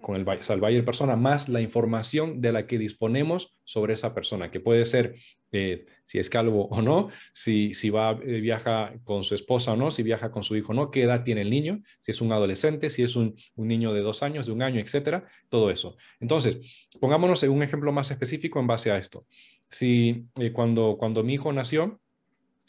con 0.01 0.15
el, 0.15 0.27
o 0.27 0.57
buyer 0.59 0.85
persona, 0.85 1.15
más 1.15 1.49
la 1.49 1.61
información 1.61 2.41
de 2.41 2.51
la 2.51 2.67
que 2.67 2.77
disponemos 2.77 3.57
sobre 3.63 3.93
esa 3.93 4.13
persona, 4.13 4.51
que 4.51 4.59
puede 4.59 4.85
ser 4.85 5.15
eh, 5.51 5.85
si 6.05 6.19
es 6.19 6.29
calvo 6.29 6.67
o 6.67 6.81
no, 6.81 7.09
si, 7.33 7.73
si 7.73 7.89
va, 7.89 8.11
eh, 8.23 8.39
viaja 8.39 8.93
con 9.03 9.23
su 9.23 9.35
esposa 9.35 9.73
o 9.73 9.75
no, 9.75 9.91
si 9.91 10.03
viaja 10.03 10.31
con 10.31 10.43
su 10.43 10.55
hijo 10.55 10.71
o 10.71 10.75
no, 10.75 10.91
qué 10.91 11.03
edad 11.03 11.23
tiene 11.23 11.41
el 11.41 11.49
niño, 11.49 11.81
si 12.01 12.11
es 12.11 12.21
un 12.21 12.31
adolescente, 12.31 12.89
si 12.89 13.03
es 13.03 13.15
un, 13.15 13.35
un 13.55 13.67
niño 13.67 13.93
de 13.93 14.01
dos 14.01 14.23
años, 14.23 14.45
de 14.45 14.51
un 14.51 14.61
año, 14.61 14.79
etcétera, 14.79 15.25
todo 15.49 15.71
eso. 15.71 15.97
Entonces, 16.19 16.87
pongámonos 16.99 17.43
en 17.43 17.51
un 17.51 17.63
ejemplo 17.63 17.91
más 17.91 18.11
específico 18.11 18.59
en 18.59 18.67
base 18.67 18.91
a 18.91 18.97
esto. 18.97 19.25
Si 19.69 20.27
cuando, 20.53 20.97
cuando 20.97 21.23
mi 21.23 21.33
hijo 21.33 21.51
nació, 21.51 21.99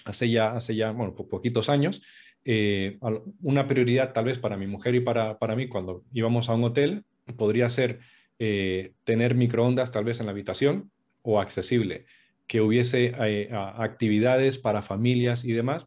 hace 0.04 0.30
ya, 0.30 0.52
hace 0.52 0.74
ya, 0.74 0.90
bueno, 0.92 1.14
poquitos 1.14 1.68
años, 1.68 2.00
eh, 2.44 2.96
una 3.42 3.68
prioridad 3.68 4.12
tal 4.12 4.24
vez 4.24 4.38
para 4.38 4.56
mi 4.56 4.66
mujer 4.66 4.94
y 4.94 5.00
para, 5.00 5.38
para 5.38 5.54
mí 5.54 5.68
cuando 5.68 6.04
íbamos 6.12 6.48
a 6.48 6.54
un 6.54 6.64
hotel 6.64 7.04
podría 7.36 7.70
ser 7.70 8.00
eh, 8.38 8.92
tener 9.04 9.34
microondas 9.34 9.90
tal 9.90 10.04
vez 10.04 10.20
en 10.20 10.26
la 10.26 10.32
habitación 10.32 10.90
o 11.22 11.40
accesible, 11.40 12.06
que 12.46 12.60
hubiese 12.60 13.12
eh, 13.18 13.50
actividades 13.52 14.58
para 14.58 14.82
familias 14.82 15.44
y 15.44 15.52
demás, 15.52 15.86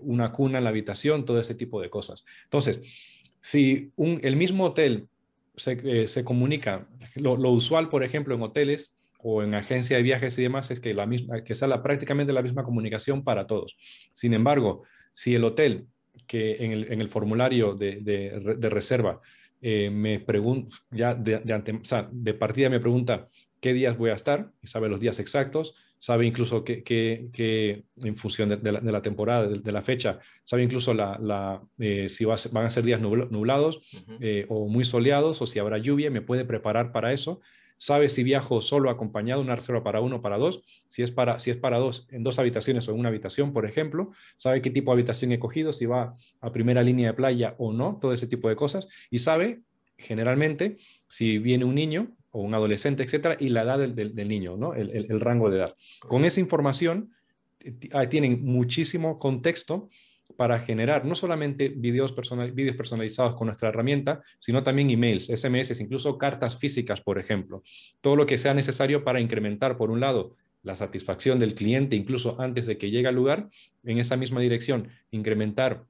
una 0.00 0.32
cuna 0.32 0.58
en 0.58 0.64
la 0.64 0.70
habitación, 0.70 1.24
todo 1.24 1.38
ese 1.38 1.54
tipo 1.54 1.80
de 1.80 1.90
cosas. 1.90 2.24
Entonces, 2.44 2.80
si 3.40 3.92
un, 3.96 4.20
el 4.22 4.36
mismo 4.36 4.64
hotel 4.64 5.08
se, 5.56 6.06
se 6.06 6.24
comunica, 6.24 6.88
lo, 7.14 7.36
lo, 7.36 7.50
usual, 7.50 7.90
por 7.90 8.02
ejemplo, 8.02 8.34
en 8.34 8.42
hoteles 8.42 8.96
o 9.18 9.42
en 9.42 9.54
agencia 9.54 9.96
de 9.96 10.02
viajes 10.02 10.38
y 10.38 10.42
demás, 10.42 10.70
es 10.70 10.80
que, 10.80 10.94
la 10.94 11.04
misma, 11.04 11.42
que 11.42 11.54
sea 11.54 11.68
la, 11.68 11.82
prácticamente 11.82 12.32
la 12.32 12.42
misma 12.42 12.62
comunicación 12.62 13.24
para 13.24 13.46
todos. 13.46 13.76
Sin 14.12 14.34
embargo, 14.34 14.84
si 15.14 15.34
el 15.34 15.44
hotel, 15.44 15.88
que 16.26 16.56
en 16.60 17.00
el, 17.00 17.08
formulario 17.08 17.74
de, 17.74 18.68
reserva 18.70 19.20
eh, 19.60 19.90
me 19.90 20.20
pregunta, 20.20 20.76
ya 20.90 21.14
de, 21.14 21.40
de 21.40 22.34
partida 22.34 22.68
me 22.68 22.80
pregunta 22.80 23.28
qué 23.60 23.72
días 23.72 23.96
voy 23.96 24.10
a 24.10 24.14
estar, 24.14 24.50
y 24.62 24.66
sabe 24.66 24.88
los 24.88 25.00
días 25.00 25.18
exactos, 25.18 25.74
sabe 25.98 26.26
incluso 26.26 26.62
que, 26.62 27.84
en 27.96 28.16
función 28.16 28.48
de, 28.48 28.72
la, 28.72 29.02
temporada, 29.02 29.48
de, 29.48 29.72
la 29.72 29.82
fecha, 29.82 30.18
sabe 30.44 30.62
incluso 30.62 30.94
la, 30.94 31.62
eh, 31.78 32.08
si 32.08 32.24
van 32.24 32.66
a 32.66 32.70
ser 32.70 32.84
días 32.84 33.00
nublados 33.00 33.80
eh, 34.20 34.46
o 34.48 34.68
muy 34.68 34.84
soleados 34.84 35.40
o 35.42 35.46
si 35.46 35.58
habrá 35.58 35.78
lluvia, 35.78 36.10
me 36.10 36.20
puede 36.20 36.44
preparar 36.44 36.92
para 36.92 37.12
eso 37.12 37.40
sabe 37.76 38.08
si 38.08 38.22
viajo 38.22 38.62
solo 38.62 38.90
acompañado, 38.90 39.40
una 39.40 39.56
reserva 39.56 39.82
para 39.82 40.00
uno, 40.00 40.22
para 40.22 40.38
dos, 40.38 40.62
si 40.88 41.02
es 41.02 41.10
para, 41.10 41.38
si 41.38 41.50
es 41.50 41.56
para 41.56 41.78
dos, 41.78 42.06
en 42.10 42.22
dos 42.22 42.38
habitaciones 42.38 42.88
o 42.88 42.92
en 42.92 43.00
una 43.00 43.08
habitación, 43.08 43.52
por 43.52 43.66
ejemplo, 43.66 44.12
sabe 44.36 44.62
qué 44.62 44.70
tipo 44.70 44.90
de 44.90 44.94
habitación 44.94 45.32
he 45.32 45.38
cogido, 45.38 45.72
si 45.72 45.86
va 45.86 46.16
a 46.40 46.52
primera 46.52 46.82
línea 46.82 47.08
de 47.08 47.14
playa 47.14 47.54
o 47.58 47.72
no, 47.72 47.98
todo 48.00 48.12
ese 48.12 48.26
tipo 48.26 48.48
de 48.48 48.56
cosas, 48.56 48.88
y 49.10 49.18
sabe 49.18 49.62
generalmente 49.98 50.78
si 51.08 51.38
viene 51.38 51.64
un 51.64 51.74
niño 51.74 52.14
o 52.30 52.40
un 52.40 52.54
adolescente, 52.54 53.02
etcétera, 53.02 53.36
y 53.40 53.48
la 53.48 53.62
edad 53.62 53.78
del, 53.78 54.28
niño, 54.28 54.56
¿no? 54.56 54.74
el, 54.74 55.20
rango 55.20 55.48
de 55.48 55.56
edad. 55.56 55.76
Con 56.00 56.24
esa 56.24 56.40
información 56.40 57.12
tienen 58.10 58.44
muchísimo 58.44 59.18
contexto 59.18 59.88
para 60.36 60.58
generar 60.60 61.04
no 61.04 61.14
solamente 61.14 61.68
videos, 61.68 62.14
videos 62.54 62.76
personalizados 62.76 63.34
con 63.36 63.46
nuestra 63.46 63.70
herramienta, 63.70 64.20
sino 64.38 64.62
también 64.62 64.90
emails, 64.90 65.26
SMS, 65.26 65.80
incluso 65.80 66.18
cartas 66.18 66.56
físicas, 66.58 67.00
por 67.00 67.18
ejemplo. 67.18 67.62
Todo 68.00 68.16
lo 68.16 68.26
que 68.26 68.38
sea 68.38 68.54
necesario 68.54 69.04
para 69.04 69.20
incrementar, 69.20 69.76
por 69.76 69.90
un 69.90 70.00
lado, 70.00 70.36
la 70.62 70.74
satisfacción 70.74 71.38
del 71.38 71.54
cliente, 71.54 71.96
incluso 71.96 72.40
antes 72.40 72.66
de 72.66 72.76
que 72.76 72.90
llegue 72.90 73.08
al 73.08 73.14
lugar, 73.14 73.48
en 73.84 73.98
esa 73.98 74.16
misma 74.16 74.40
dirección, 74.40 74.88
incrementar 75.10 75.84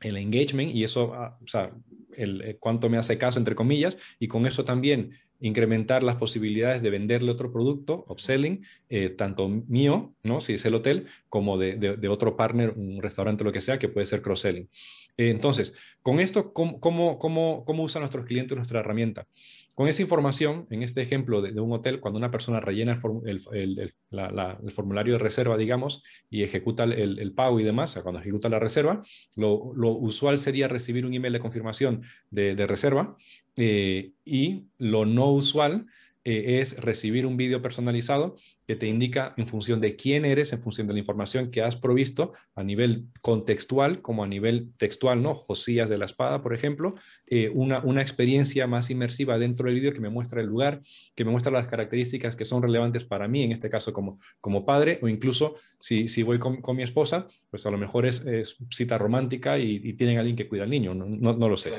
el 0.00 0.16
engagement 0.16 0.74
y 0.74 0.84
eso, 0.84 1.14
ah, 1.14 1.38
o 1.42 1.46
sea, 1.46 1.72
el, 2.16 2.42
eh, 2.42 2.56
cuánto 2.58 2.88
me 2.88 2.98
hace 2.98 3.18
caso, 3.18 3.38
entre 3.38 3.54
comillas, 3.54 3.98
y 4.18 4.28
con 4.28 4.46
eso 4.46 4.64
también 4.64 5.12
incrementar 5.40 6.02
las 6.02 6.16
posibilidades 6.16 6.82
de 6.82 6.90
venderle 6.90 7.30
otro 7.30 7.52
producto, 7.52 8.04
upselling, 8.08 8.64
eh, 8.88 9.10
tanto 9.10 9.48
mío, 9.48 10.14
¿no? 10.22 10.40
si 10.40 10.54
es 10.54 10.64
el 10.64 10.74
hotel, 10.74 11.06
como 11.28 11.58
de, 11.58 12.08
otro 12.08 12.36
partner, 12.36 12.70
un 12.70 13.02
restaurante, 13.02 13.44
lo 13.44 13.52
que 13.52 13.60
sea, 13.60 13.78
que 13.78 13.88
puede 13.88 14.06
ser 14.06 14.22
cross-selling. 14.22 14.68
Entonces, 15.16 15.72
con 16.02 16.20
esto, 16.20 16.52
¿cómo, 16.52 16.78
cómo, 16.78 17.18
cómo, 17.18 17.82
usan 17.82 18.02
nuestros 18.02 18.26
clientes 18.26 18.54
nuestra 18.54 18.80
herramienta? 18.80 19.26
Con 19.74 19.88
esa 19.88 20.02
información, 20.02 20.66
en 20.70 20.82
este 20.82 21.02
ejemplo 21.02 21.40
de, 21.40 21.58
un 21.58 21.72
hotel, 21.72 22.00
cuando 22.00 22.18
una 22.18 22.30
persona 22.30 22.60
rellena 22.60 23.00
el, 23.24 24.72
formulario 24.72 25.14
de 25.14 25.18
reserva, 25.18 25.56
digamos, 25.56 26.02
y 26.30 26.42
ejecuta 26.42 26.84
el, 26.84 27.32
pago 27.32 27.58
y 27.60 27.64
demás, 27.64 27.96
o 27.96 28.02
cuando 28.02 28.20
ejecuta 28.20 28.48
la 28.48 28.58
reserva, 28.58 29.02
lo, 29.34 29.56
usual 29.56 30.38
sería 30.38 30.68
recibir 30.68 31.06
un 31.06 31.14
email 31.14 31.32
de 31.32 31.40
confirmación 31.40 32.02
de, 32.30 32.66
reserva 32.66 33.16
eh, 33.56 34.12
y 34.24 34.66
lo 34.78 35.06
no 35.06 35.30
usual 35.32 35.86
eh, 36.28 36.58
es 36.60 36.76
recibir 36.80 37.24
un 37.24 37.36
vídeo 37.36 37.62
personalizado 37.62 38.34
que 38.66 38.74
te 38.74 38.88
indica 38.88 39.32
en 39.36 39.46
función 39.46 39.80
de 39.80 39.94
quién 39.94 40.24
eres, 40.24 40.52
en 40.52 40.60
función 40.60 40.88
de 40.88 40.92
la 40.94 40.98
información 40.98 41.52
que 41.52 41.62
has 41.62 41.76
provisto 41.76 42.32
a 42.56 42.64
nivel 42.64 43.04
contextual 43.22 44.02
como 44.02 44.24
a 44.24 44.26
nivel 44.26 44.72
textual, 44.76 45.22
¿no? 45.22 45.36
Josías 45.36 45.88
de 45.88 45.98
la 45.98 46.06
espada, 46.06 46.42
por 46.42 46.52
ejemplo, 46.52 46.96
eh, 47.28 47.48
una, 47.54 47.78
una 47.78 48.02
experiencia 48.02 48.66
más 48.66 48.90
inmersiva 48.90 49.38
dentro 49.38 49.66
del 49.66 49.76
vídeo 49.76 49.92
que 49.92 50.00
me 50.00 50.10
muestra 50.10 50.40
el 50.40 50.48
lugar, 50.48 50.80
que 51.14 51.24
me 51.24 51.30
muestra 51.30 51.52
las 51.52 51.68
características 51.68 52.34
que 52.34 52.44
son 52.44 52.60
relevantes 52.60 53.04
para 53.04 53.28
mí, 53.28 53.44
en 53.44 53.52
este 53.52 53.70
caso 53.70 53.92
como, 53.92 54.18
como 54.40 54.66
padre, 54.66 54.98
o 55.02 55.08
incluso 55.08 55.54
si, 55.78 56.08
si 56.08 56.24
voy 56.24 56.40
con, 56.40 56.60
mi 56.74 56.82
esposa, 56.82 57.28
pues 57.50 57.66
a 57.66 57.70
lo 57.70 57.78
mejor 57.78 58.04
es, 58.04 58.24
cita 58.70 58.98
romántica 58.98 59.58
y, 59.58 59.92
tienen 59.92 60.16
a 60.16 60.20
alguien 60.20 60.36
que 60.36 60.48
cuida 60.48 60.64
al 60.64 60.70
niño, 60.70 60.92
no, 60.92 61.06
no, 61.06 61.48
lo 61.48 61.56
sé. 61.56 61.72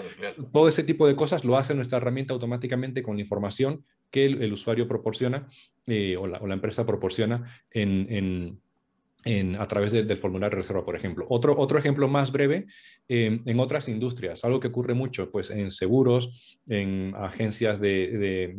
Todo 0.54 0.70
ese 0.70 0.84
tipo 0.84 1.06
de 1.06 1.18
cosas 1.18 1.44
lo 1.44 1.58
hace 1.58 1.76
nuestra 1.76 1.98
herramienta 1.98 2.34
automáticamente 2.34 3.04
con 3.04 3.18
la 3.18 3.22
información 3.22 3.84
que 4.12 4.26
el, 4.26 4.37
usuario 4.54 4.88
proporciona 4.88 5.48
eh, 5.88 6.18
o, 6.18 6.28
la, 6.28 6.54
empresa 6.54 6.86
proporciona 6.86 7.44
en, 7.72 8.60
a 9.60 9.68
través 9.68 9.92
del 9.92 10.18
formulario 10.18 10.56
de 10.56 10.62
reserva, 10.62 10.86
por 10.86 10.96
ejemplo. 10.96 11.26
Otro, 11.30 11.58
otro 11.58 11.78
ejemplo 11.78 12.08
más 12.08 12.32
breve, 12.32 12.68
em, 13.10 13.42
en 13.46 13.60
otras 13.60 13.90
industrias, 13.90 14.46
algo 14.46 14.62
que 14.62 14.70
ocurre 14.70 14.94
mucho, 14.94 15.30
pues 15.32 15.50
en 15.50 15.70
seguros, 15.70 16.58
en 16.68 17.14
agencias 17.18 17.82
de, 17.82 18.56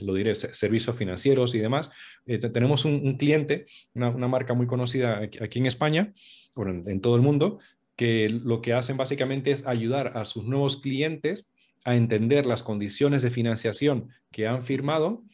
lo 0.00 0.14
diré, 0.14 0.34
servicios 0.34 0.96
financieros 0.96 1.54
y 1.54 1.58
demás. 1.58 1.90
Eh, 2.26 2.38
tenemos 2.38 2.86
un, 2.86 3.18
cliente, 3.18 3.66
una, 3.94 4.28
marca 4.28 4.54
muy 4.54 4.66
conocida 4.66 5.18
aquí, 5.18 5.58
en 5.58 5.66
España, 5.66 6.14
bueno, 6.56 6.84
en 6.86 7.00
todo 7.02 7.16
el 7.16 7.22
mundo, 7.22 7.58
que 7.96 8.28
lo 8.30 8.62
que 8.62 8.72
hacen 8.72 8.96
básicamente 8.96 9.50
es 9.50 9.66
ayudar 9.66 10.16
a 10.16 10.24
sus 10.24 10.44
nuevos 10.44 10.78
clientes 10.78 11.46
a 11.84 11.96
entender 11.96 12.46
las 12.46 12.62
condiciones 12.62 13.22
de 13.22 13.30
financiación 13.30 14.08
que 14.30 14.46
han 14.46 14.62
firmado 14.62 15.24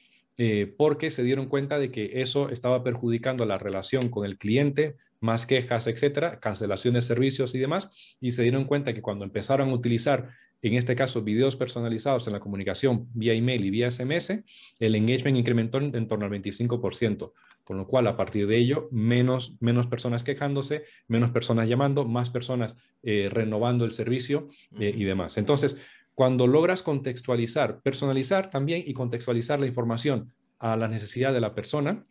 eh, 0.40 0.72
porque 0.78 1.10
se 1.10 1.24
dieron 1.24 1.46
cuenta 1.46 1.80
de 1.80 1.90
que 1.90 2.22
eso 2.22 2.48
estaba 2.48 2.84
perjudicando 2.84 3.44
la 3.44 3.58
relación 3.58 4.08
con 4.08 4.24
el 4.24 4.38
cliente, 4.38 4.96
más 5.20 5.46
quejas, 5.46 5.88
etcétera, 5.88 6.38
cancelación 6.38 6.94
de 6.94 7.02
servicios 7.02 7.56
y 7.56 7.58
demás, 7.58 7.88
y 8.20 8.30
se 8.30 8.44
dieron 8.44 8.64
cuenta 8.64 8.94
que 8.94 9.02
cuando 9.02 9.24
empezaron 9.24 9.70
a 9.70 9.74
utilizar, 9.74 10.30
en 10.62 10.74
este 10.74 10.94
caso, 10.94 11.22
videos 11.22 11.56
personalizados 11.56 12.28
en 12.28 12.34
la 12.34 12.40
comunicación 12.40 13.08
vía 13.14 13.32
email 13.32 13.64
y 13.64 13.70
vía 13.70 13.90
SMS, 13.90 14.44
el 14.78 14.94
engagement 14.94 15.36
incrementó 15.36 15.78
en, 15.78 16.06
torno 16.06 16.26
al 16.26 16.30
25%, 16.30 17.32
con 17.64 17.76
lo 17.76 17.88
cual 17.88 18.06
a 18.06 18.16
partir 18.16 18.46
de 18.46 18.58
ello, 18.58 18.88
menos, 18.92 19.54
menos 19.58 19.88
personas 19.88 20.22
quejándose, 20.22 20.84
menos 21.08 21.30
personas 21.32 21.68
llamando, 21.68 22.04
más 22.04 22.30
personas 22.30 22.76
eh, 23.02 23.28
renovando 23.28 23.84
el 23.84 23.92
servicio 23.92 24.48
eh, 24.78 24.94
y 24.96 25.02
demás. 25.02 25.36
Entonces, 25.36 25.76
cuando 26.18 26.48
logras 26.48 26.82
contextualizar, 26.82 27.80
personalizar 27.80 28.50
también 28.50 28.82
y 28.84 28.92
contextualizar 28.92 29.60
la 29.60 29.68
información 29.68 30.32
a 30.58 30.76
la 30.76 30.88
necesidad 30.88 31.32
de 31.32 31.40
la 31.40 31.54
persona, 31.54 32.04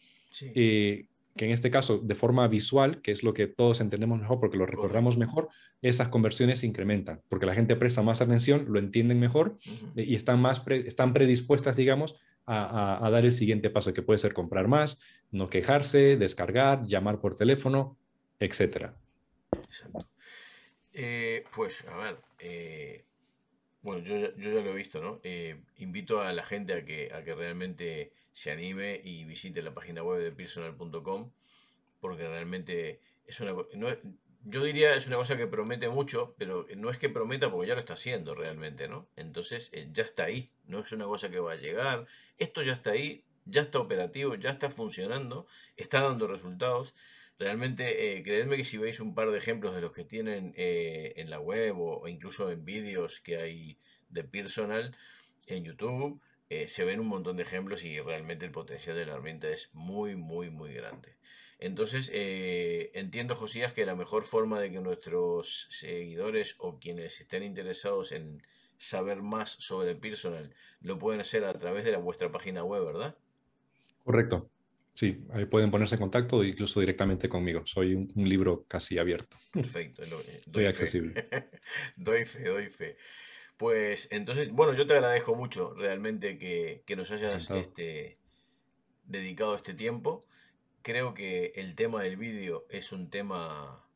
eh, 0.55 1.07
que 1.35 1.45
en 1.45 1.51
este 1.51 1.69
caso 1.69 1.97
de 1.97 2.15
forma 2.15 2.47
visual, 2.47 3.01
que 3.01 3.11
es 3.11 3.21
lo 3.21 3.33
que 3.33 3.47
todos 3.47 3.81
entendemos 3.81 4.21
mejor 4.21 4.39
porque 4.39 4.55
lo 4.55 4.65
recordamos 4.65 5.17
mejor, 5.17 5.49
esas 5.81 6.07
conversiones 6.07 6.59
se 6.59 6.67
incrementan, 6.67 7.19
porque 7.27 7.45
la 7.45 7.53
gente 7.53 7.75
presta 7.75 8.01
más 8.01 8.21
atención, 8.21 8.67
lo 8.69 8.79
entienden 8.79 9.19
mejor 9.19 9.57
y 9.97 10.15
están, 10.15 10.39
más 10.39 10.63
están 10.69 11.11
predispuestas, 11.11 11.75
digamos, 11.75 12.15
a, 12.45 13.09
dar 13.11 13.25
el 13.25 13.33
siguiente 13.33 13.69
paso, 13.69 13.93
que 13.93 14.03
puede 14.03 14.19
ser 14.19 14.33
comprar 14.33 14.69
más, 14.69 14.99
no 15.31 15.49
quejarse, 15.49 16.15
descargar, 16.15 16.85
llamar 16.85 17.19
por 17.19 17.35
teléfono, 17.35 17.97
etc. 18.39 18.91
Exacto. 19.65 20.07
Eh, 20.93 21.43
pues, 21.53 21.85
a 21.89 21.97
ver, 21.97 22.21
eh, 22.39 23.06
bueno, 23.87 24.03
yo, 24.03 24.17
yo, 24.35 24.51
ya 24.51 24.61
lo 24.61 24.71
he 24.71 24.75
visto, 24.75 25.01
¿no? 25.01 25.21
Eh, 25.23 25.61
invito 25.77 26.21
a 26.21 26.33
la 26.33 26.43
gente 26.43 26.73
a 26.73 26.83
que, 26.83 27.09
a 27.13 27.23
que 27.23 27.33
realmente 27.33 28.11
se 28.33 28.51
anime 28.51 28.99
y 29.01 29.23
visite 29.23 29.61
la 29.61 29.73
página 29.73 30.03
web 30.03 30.21
de 30.21 30.33
personal.com 30.33 31.31
porque 32.01 32.27
realmente 32.27 32.99
es 33.25 33.39
una 33.39 33.53
no, 33.53 33.87
yo 34.43 34.63
diría 34.65 34.93
es 34.93 35.07
una 35.07 35.15
cosa 35.15 35.37
que 35.37 35.47
promete 35.47 35.87
mucho, 35.87 36.35
pero 36.37 36.67
no 36.75 36.89
es 36.89 36.97
que 36.97 37.07
prometa 37.07 37.49
porque 37.49 37.69
ya 37.69 37.75
lo 37.75 37.79
está 37.79 37.93
haciendo 37.93 38.35
realmente, 38.35 38.89
¿no? 38.89 39.07
Entonces 39.15 39.69
eh, 39.71 39.87
ya 39.93 40.03
está 40.03 40.25
ahí, 40.25 40.51
no 40.65 40.79
es 40.79 40.91
una 40.91 41.05
cosa 41.05 41.29
que 41.29 41.39
va 41.39 41.53
a 41.53 41.55
llegar, 41.55 42.07
esto 42.37 42.63
ya 42.63 42.73
está 42.73 42.91
ahí, 42.91 43.23
ya 43.45 43.61
está 43.61 43.79
operativo, 43.79 44.35
ya 44.35 44.49
está 44.49 44.69
funcionando, 44.69 45.47
está 45.77 46.01
dando 46.01 46.27
resultados. 46.27 46.93
Realmente, 47.39 48.17
eh, 48.17 48.23
creedme 48.23 48.57
que 48.57 48.63
si 48.63 48.77
veis 48.77 48.99
un 48.99 49.13
par 49.13 49.29
de 49.29 49.37
ejemplos 49.37 49.75
de 49.75 49.81
los 49.81 49.93
que 49.93 50.03
tienen 50.03 50.53
eh, 50.57 51.13
en 51.17 51.29
la 51.29 51.39
web 51.39 51.79
o, 51.79 52.07
incluso 52.07 52.49
en 52.51 52.65
vídeos 52.65 53.19
que 53.19 53.37
hay 53.37 53.77
de 54.09 54.23
personal 54.23 54.95
en 55.45 55.63
YouTube, 55.63 56.19
eh, 56.49 56.67
se 56.67 56.83
ven 56.83 56.99
un 56.99 57.07
montón 57.07 57.37
de 57.37 57.43
ejemplos 57.43 57.83
y 57.83 57.99
realmente 57.99 58.45
el 58.45 58.51
potencial 58.51 58.95
de 58.95 59.05
la 59.05 59.13
herramienta 59.13 59.49
es 59.49 59.69
muy, 59.73 60.15
muy, 60.15 60.49
muy 60.49 60.73
grande. 60.73 61.15
Entonces, 61.59 62.11
entiendo, 62.13 63.35
Josías, 63.35 63.73
que 63.73 63.85
la 63.85 63.95
mejor 63.95 64.25
forma 64.25 64.59
de 64.59 64.71
que 64.71 64.79
nuestros 64.79 65.67
seguidores 65.71 66.55
o 66.59 66.77
quienes 66.77 67.19
estén 67.19 67.41
interesados 67.41 68.11
en 68.11 68.43
saber 68.77 69.23
más 69.23 69.53
sobre 69.53 69.95
personal 69.95 70.53
lo 70.81 70.99
pueden 70.99 71.21
hacer 71.21 71.45
a 71.45 71.53
través 71.57 71.83
de 71.83 71.95
vuestra 71.97 72.31
página 72.31 72.63
web, 72.63 72.85
¿verdad? 72.85 73.15
Correcto. 74.03 74.49
Sí, 74.97 75.23
ahí 75.31 75.45
pueden 75.45 75.69
ponerse 75.69 75.93
en 75.93 76.01
contacto 76.01 76.43
incluso 76.43 76.79
directamente 76.79 77.29
conmigo. 77.29 77.61
Soy 77.67 77.93
un, 77.93 78.11
libro 78.15 78.65
casi 78.67 78.97
abierto. 78.97 79.37
Perfecto. 79.53 80.01
Eh, 80.03 80.41
doy 80.47 80.65
accesible. 80.65 81.29
doy 81.97 82.25
fe, 82.25 82.45
doy 82.45 82.65
fe. 82.69 82.97
Pues 83.57 84.07
entonces, 84.09 84.49
bueno, 84.49 84.73
yo 84.73 84.87
te 84.87 84.93
agradezco 84.93 85.35
mucho 85.35 85.75
realmente 85.75 86.39
que, 86.39 86.95
nos 86.95 87.11
hayas 87.11 87.47
este, 87.51 88.17
dedicado 89.03 89.53
este 89.53 89.75
tiempo. 89.75 90.25
Creo 90.81 91.13
que 91.13 91.51
el 91.57 91.75
tema 91.75 92.01
del 92.01 92.17
vídeo 92.17 92.65
es 92.71 92.91
un 92.91 93.11
tema 93.11 93.87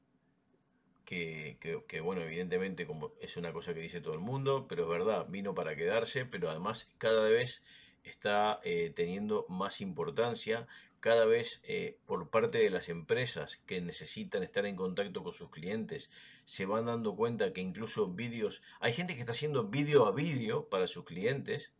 que, 1.03 1.57
bueno, 2.03 2.21
evidentemente 2.21 2.85
como 2.85 3.13
es 3.19 3.37
una 3.37 3.51
cosa 3.51 3.73
que 3.73 3.79
dice 3.79 4.01
todo 4.01 4.13
el 4.13 4.19
mundo, 4.19 4.67
pero 4.69 4.83
es 4.83 4.89
verdad, 4.89 5.25
vino 5.27 5.55
para 5.55 5.75
quedarse, 5.75 6.27
pero 6.27 6.51
además 6.51 6.93
cada 6.99 7.27
vez 7.27 7.63
está 8.03 8.59
eh, 8.63 8.93
teniendo 8.95 9.47
más 9.49 9.81
importancia 9.81 10.67
cada 11.01 11.25
vez 11.25 11.61
eh, 11.63 11.97
por 12.05 12.29
parte 12.29 12.59
de 12.59 12.69
las 12.69 12.87
empresas 12.87 13.57
que 13.65 13.81
necesitan 13.81 14.43
estar 14.43 14.65
en 14.67 14.75
contacto 14.75 15.23
con 15.23 15.33
sus 15.33 15.49
clientes, 15.49 16.11
se 16.45 16.65
van 16.65 16.85
dando 16.85 17.15
cuenta 17.15 17.51
que 17.53 17.59
incluso 17.59 18.07
vídeos, 18.07 18.61
hay 18.79 18.93
gente 18.93 19.15
que 19.15 19.21
está 19.21 19.33
haciendo 19.33 19.67
vídeo 19.67 20.05
a 20.05 20.11
vídeo 20.11 20.69
para 20.69 20.85
sus 20.85 21.03
clientes, 21.03 21.73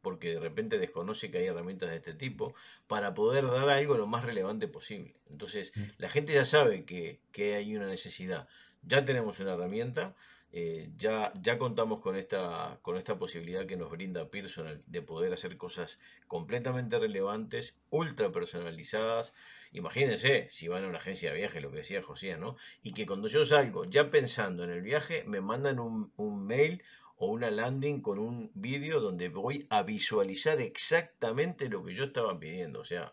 porque 0.00 0.34
de 0.34 0.40
repente 0.40 0.78
desconoce 0.78 1.30
que 1.30 1.38
hay 1.38 1.46
herramientas 1.46 1.90
de 1.90 1.96
este 1.96 2.14
tipo, 2.14 2.54
para 2.86 3.14
poder 3.14 3.46
dar 3.46 3.68
algo 3.68 3.96
lo 3.96 4.06
más 4.06 4.24
relevante 4.24 4.68
posible. 4.68 5.16
Entonces, 5.28 5.72
mm. 5.74 5.82
la 5.98 6.08
gente 6.08 6.32
ya 6.32 6.44
sabe 6.44 6.84
que, 6.84 7.20
que 7.32 7.56
hay 7.56 7.76
una 7.76 7.88
necesidad. 7.88 8.48
Ya 8.82 9.04
tenemos 9.04 9.40
una 9.40 9.54
herramienta, 9.54 10.14
eh, 10.50 10.90
ya, 10.96 11.32
ya 11.40 11.58
contamos 11.58 12.00
con 12.00 12.16
esta, 12.16 12.78
con 12.80 12.96
esta 12.96 13.18
posibilidad 13.18 13.66
que 13.66 13.76
nos 13.76 13.90
brinda 13.90 14.30
Personal 14.30 14.82
de 14.86 15.02
poder 15.02 15.32
hacer 15.32 15.56
cosas 15.58 16.00
completamente 16.26 16.98
relevantes, 16.98 17.76
ultra 17.90 18.32
personalizadas. 18.32 19.34
Imagínense 19.72 20.48
si 20.50 20.68
van 20.68 20.84
a 20.84 20.88
una 20.88 20.98
agencia 20.98 21.30
de 21.30 21.36
viaje, 21.38 21.60
lo 21.60 21.70
que 21.70 21.78
decía 21.78 22.02
José, 22.02 22.38
¿no? 22.38 22.56
Y 22.82 22.94
que 22.94 23.06
cuando 23.06 23.28
yo 23.28 23.44
salgo 23.44 23.84
ya 23.84 24.10
pensando 24.10 24.64
en 24.64 24.70
el 24.70 24.80
viaje, 24.80 25.24
me 25.26 25.42
mandan 25.42 25.78
un, 25.78 26.12
mail 26.46 26.82
o 27.16 27.26
una 27.26 27.50
landing 27.50 28.00
con 28.00 28.18
un 28.18 28.50
vídeo 28.54 29.00
donde 29.00 29.28
voy 29.28 29.66
a 29.68 29.82
visualizar 29.82 30.60
exactamente 30.62 31.68
lo 31.68 31.84
que 31.84 31.92
yo 31.92 32.04
estaba 32.04 32.38
pidiendo. 32.38 32.80
O 32.80 32.84
sea, 32.84 33.12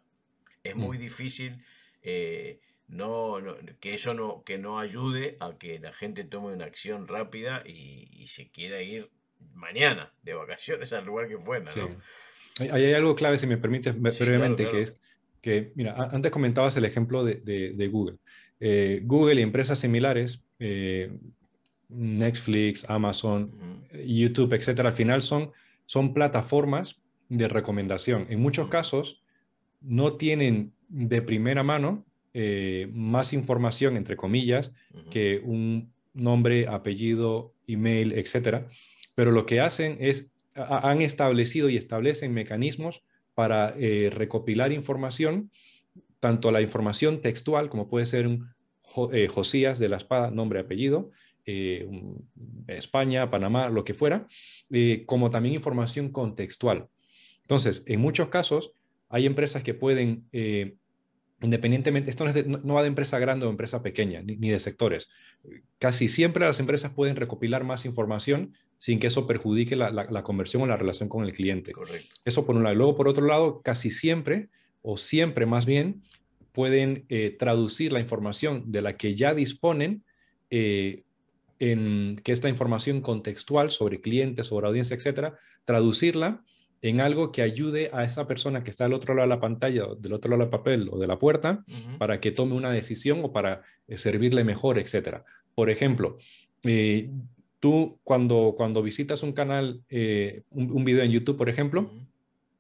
es 0.64 0.76
muy 0.76 0.98
mm. 0.98 1.02
difícil 1.02 1.66
eh, 2.02 2.62
no, 2.88 3.38
que 3.80 3.96
eso 3.96 4.14
no, 4.14 4.44
que 4.44 4.58
no 4.58 4.80
ayude 4.80 5.38
a 5.40 5.58
que 5.58 5.80
la 5.80 5.92
gente 5.92 6.24
tome 6.24 6.54
una 6.54 6.66
acción 6.66 7.08
rápida 7.08 7.64
y, 7.66 8.28
se 8.28 8.50
quiera 8.50 8.82
ir 8.82 9.10
mañana 9.54 10.12
de 10.24 10.34
vacaciones 10.34 10.92
al 10.94 11.06
lugar 11.06 11.28
que 11.28 11.38
fuera. 11.38 11.72
Hay, 12.60 12.70
hay, 12.70 12.94
algo 12.94 13.16
clave, 13.16 13.38
si 13.38 13.48
me 13.48 13.58
permite 13.58 13.92
brevemente, 13.92 14.68
que 14.68 14.82
es 14.82 14.98
que, 15.42 15.72
mira, 15.76 15.96
antes 16.12 16.32
comentabas 16.32 16.76
el 16.78 16.86
ejemplo 16.86 17.24
de, 17.24 17.90
Google. 17.92 18.18
Eh, 18.60 19.02
Google 19.04 19.36
y 19.36 19.44
empresas 19.44 19.80
similares, 19.80 20.42
eh, 20.60 21.12
Netflix, 21.90 22.90
Amazon, 22.90 23.52
YouTube, 23.94 24.54
etcétera, 24.54 24.90
al 24.90 24.96
final 24.96 25.22
son, 25.22 25.52
son 25.86 26.14
plataformas 26.14 26.98
de 27.30 27.48
recomendación. 27.48 28.28
En 28.30 28.42
muchos 28.42 28.70
casos 28.70 29.22
no 29.82 30.14
tienen 30.14 30.74
de 30.90 31.22
primera 31.22 31.64
mano 31.64 32.05
eh, 32.38 32.90
más 32.92 33.32
información, 33.32 33.96
entre 33.96 34.18
comillas, 34.18 34.74
que 35.10 35.40
un 35.42 35.94
nombre, 36.14 36.68
apellido, 36.68 37.54
email, 37.66 38.12
etcétera. 38.12 38.68
Pero 39.16 39.32
lo 39.32 39.46
que 39.46 39.62
hacen 39.62 39.96
es, 40.02 40.30
han 40.54 41.02
establecido 41.02 41.70
y 41.70 41.78
establecen 41.78 42.34
mecanismos 42.34 43.04
para 43.36 43.74
eh, 43.78 44.12
recopilar 44.14 44.74
información, 44.74 45.50
tanto 46.20 46.52
la 46.52 46.60
información 46.60 47.22
textual, 47.22 47.70
como 47.70 47.88
puede 47.88 48.06
ser 48.06 48.28
un 48.28 48.50
eh, 49.14 49.30
Josías 49.30 49.80
de 49.80 49.88
la 49.88 49.96
Espada, 49.96 50.30
nombre, 50.30 50.60
apellido, 50.60 51.12
España, 52.68 53.30
Panamá, 53.30 53.70
lo 53.70 53.86
que 53.86 53.94
fuera, 53.94 54.28
como 55.06 55.30
también 55.30 55.56
información 55.56 56.10
contextual. 56.10 56.90
Entonces, 57.44 57.84
en 57.86 58.02
muchos 58.02 58.28
casos, 58.28 58.74
hay 59.08 59.26
empresas 59.26 59.64
que 59.64 59.76
pueden 59.76 60.28
independientemente, 61.42 62.10
esto 62.10 62.26
no, 62.26 62.74
va 62.74 62.82
de 62.82 62.88
empresa 62.88 63.20
grande 63.20 63.46
o 63.46 63.50
empresa 63.50 63.82
pequeña, 63.82 64.22
ni, 64.22 64.50
de 64.50 64.60
sectores. 64.60 65.10
Casi 65.80 66.08
siempre 66.08 66.46
las 66.46 66.60
empresas 66.60 66.92
pueden 66.94 67.16
recopilar 67.16 67.64
más 67.64 67.86
información 67.86 68.54
sin 68.78 69.00
que 69.00 69.08
eso 69.08 69.28
perjudique 69.28 69.76
la, 69.76 70.24
conversión 70.24 70.64
o 70.64 70.68
la 70.68 70.76
relación 70.76 71.10
con 71.10 71.26
el 71.26 71.34
cliente. 71.34 71.74
Eso 72.24 72.46
por 72.46 72.56
un 72.56 72.64
lado. 72.64 72.76
Luego, 72.76 72.96
por 72.96 73.08
otro 73.08 73.26
lado, 73.26 73.62
casi 73.62 73.90
siempre, 73.90 74.50
o 74.82 74.98
siempre 74.98 75.46
más 75.46 75.66
bien, 75.66 76.02
pueden 76.52 77.06
eh, 77.10 77.36
traducir 77.38 77.92
la 77.92 78.00
información 78.00 78.72
de 78.72 78.82
la 78.82 78.96
que 78.96 79.16
ya 79.16 79.34
disponen 79.34 80.04
eh, 80.50 81.04
en 81.60 82.22
que 82.24 82.32
esta 82.32 82.50
información 82.50 83.02
contextual 83.02 83.72
sobre 83.72 84.02
clientes, 84.02 84.48
sobre 84.48 84.68
audiencia, 84.68 84.96
etcétera, 84.96 85.38
traducirla 85.66 86.44
en 86.90 87.02
algo 87.02 87.32
que 87.32 87.42
ayude 87.42 87.90
a 87.94 88.04
esa 88.04 88.28
persona 88.28 88.64
que 88.64 88.70
está 88.70 88.86
al 88.86 88.94
otro 88.94 89.16
lado 89.16 89.28
de 89.28 89.36
la 89.36 89.42
pantalla, 89.42 89.88
del 89.98 90.14
otro 90.14 90.30
lado 90.30 90.44
del 90.44 90.52
papel 90.52 90.88
o 90.92 91.00
de 91.00 91.08
la 91.08 91.18
puerta, 91.18 91.66
para 91.98 92.20
que 92.20 92.32
tome 92.32 92.54
una 92.54 92.72
decisión 92.72 93.22
o 93.24 93.34
para 93.34 93.64
eh, 93.88 93.98
servirle 93.98 94.44
mejor, 94.44 94.78
etc. 94.78 95.24
Por 95.56 95.72
ejemplo, 95.72 96.20
eh, 96.64 97.10
tú 97.60 97.98
cuando, 98.04 98.54
cuando 98.56 98.84
visitas 98.84 99.24
un 99.24 99.34
canal, 99.34 99.82
eh, 99.90 100.44
un, 100.52 100.86
video 100.86 101.04
en 101.04 101.10
YouTube, 101.10 101.38
por 101.38 101.50
ejemplo, 101.50 101.90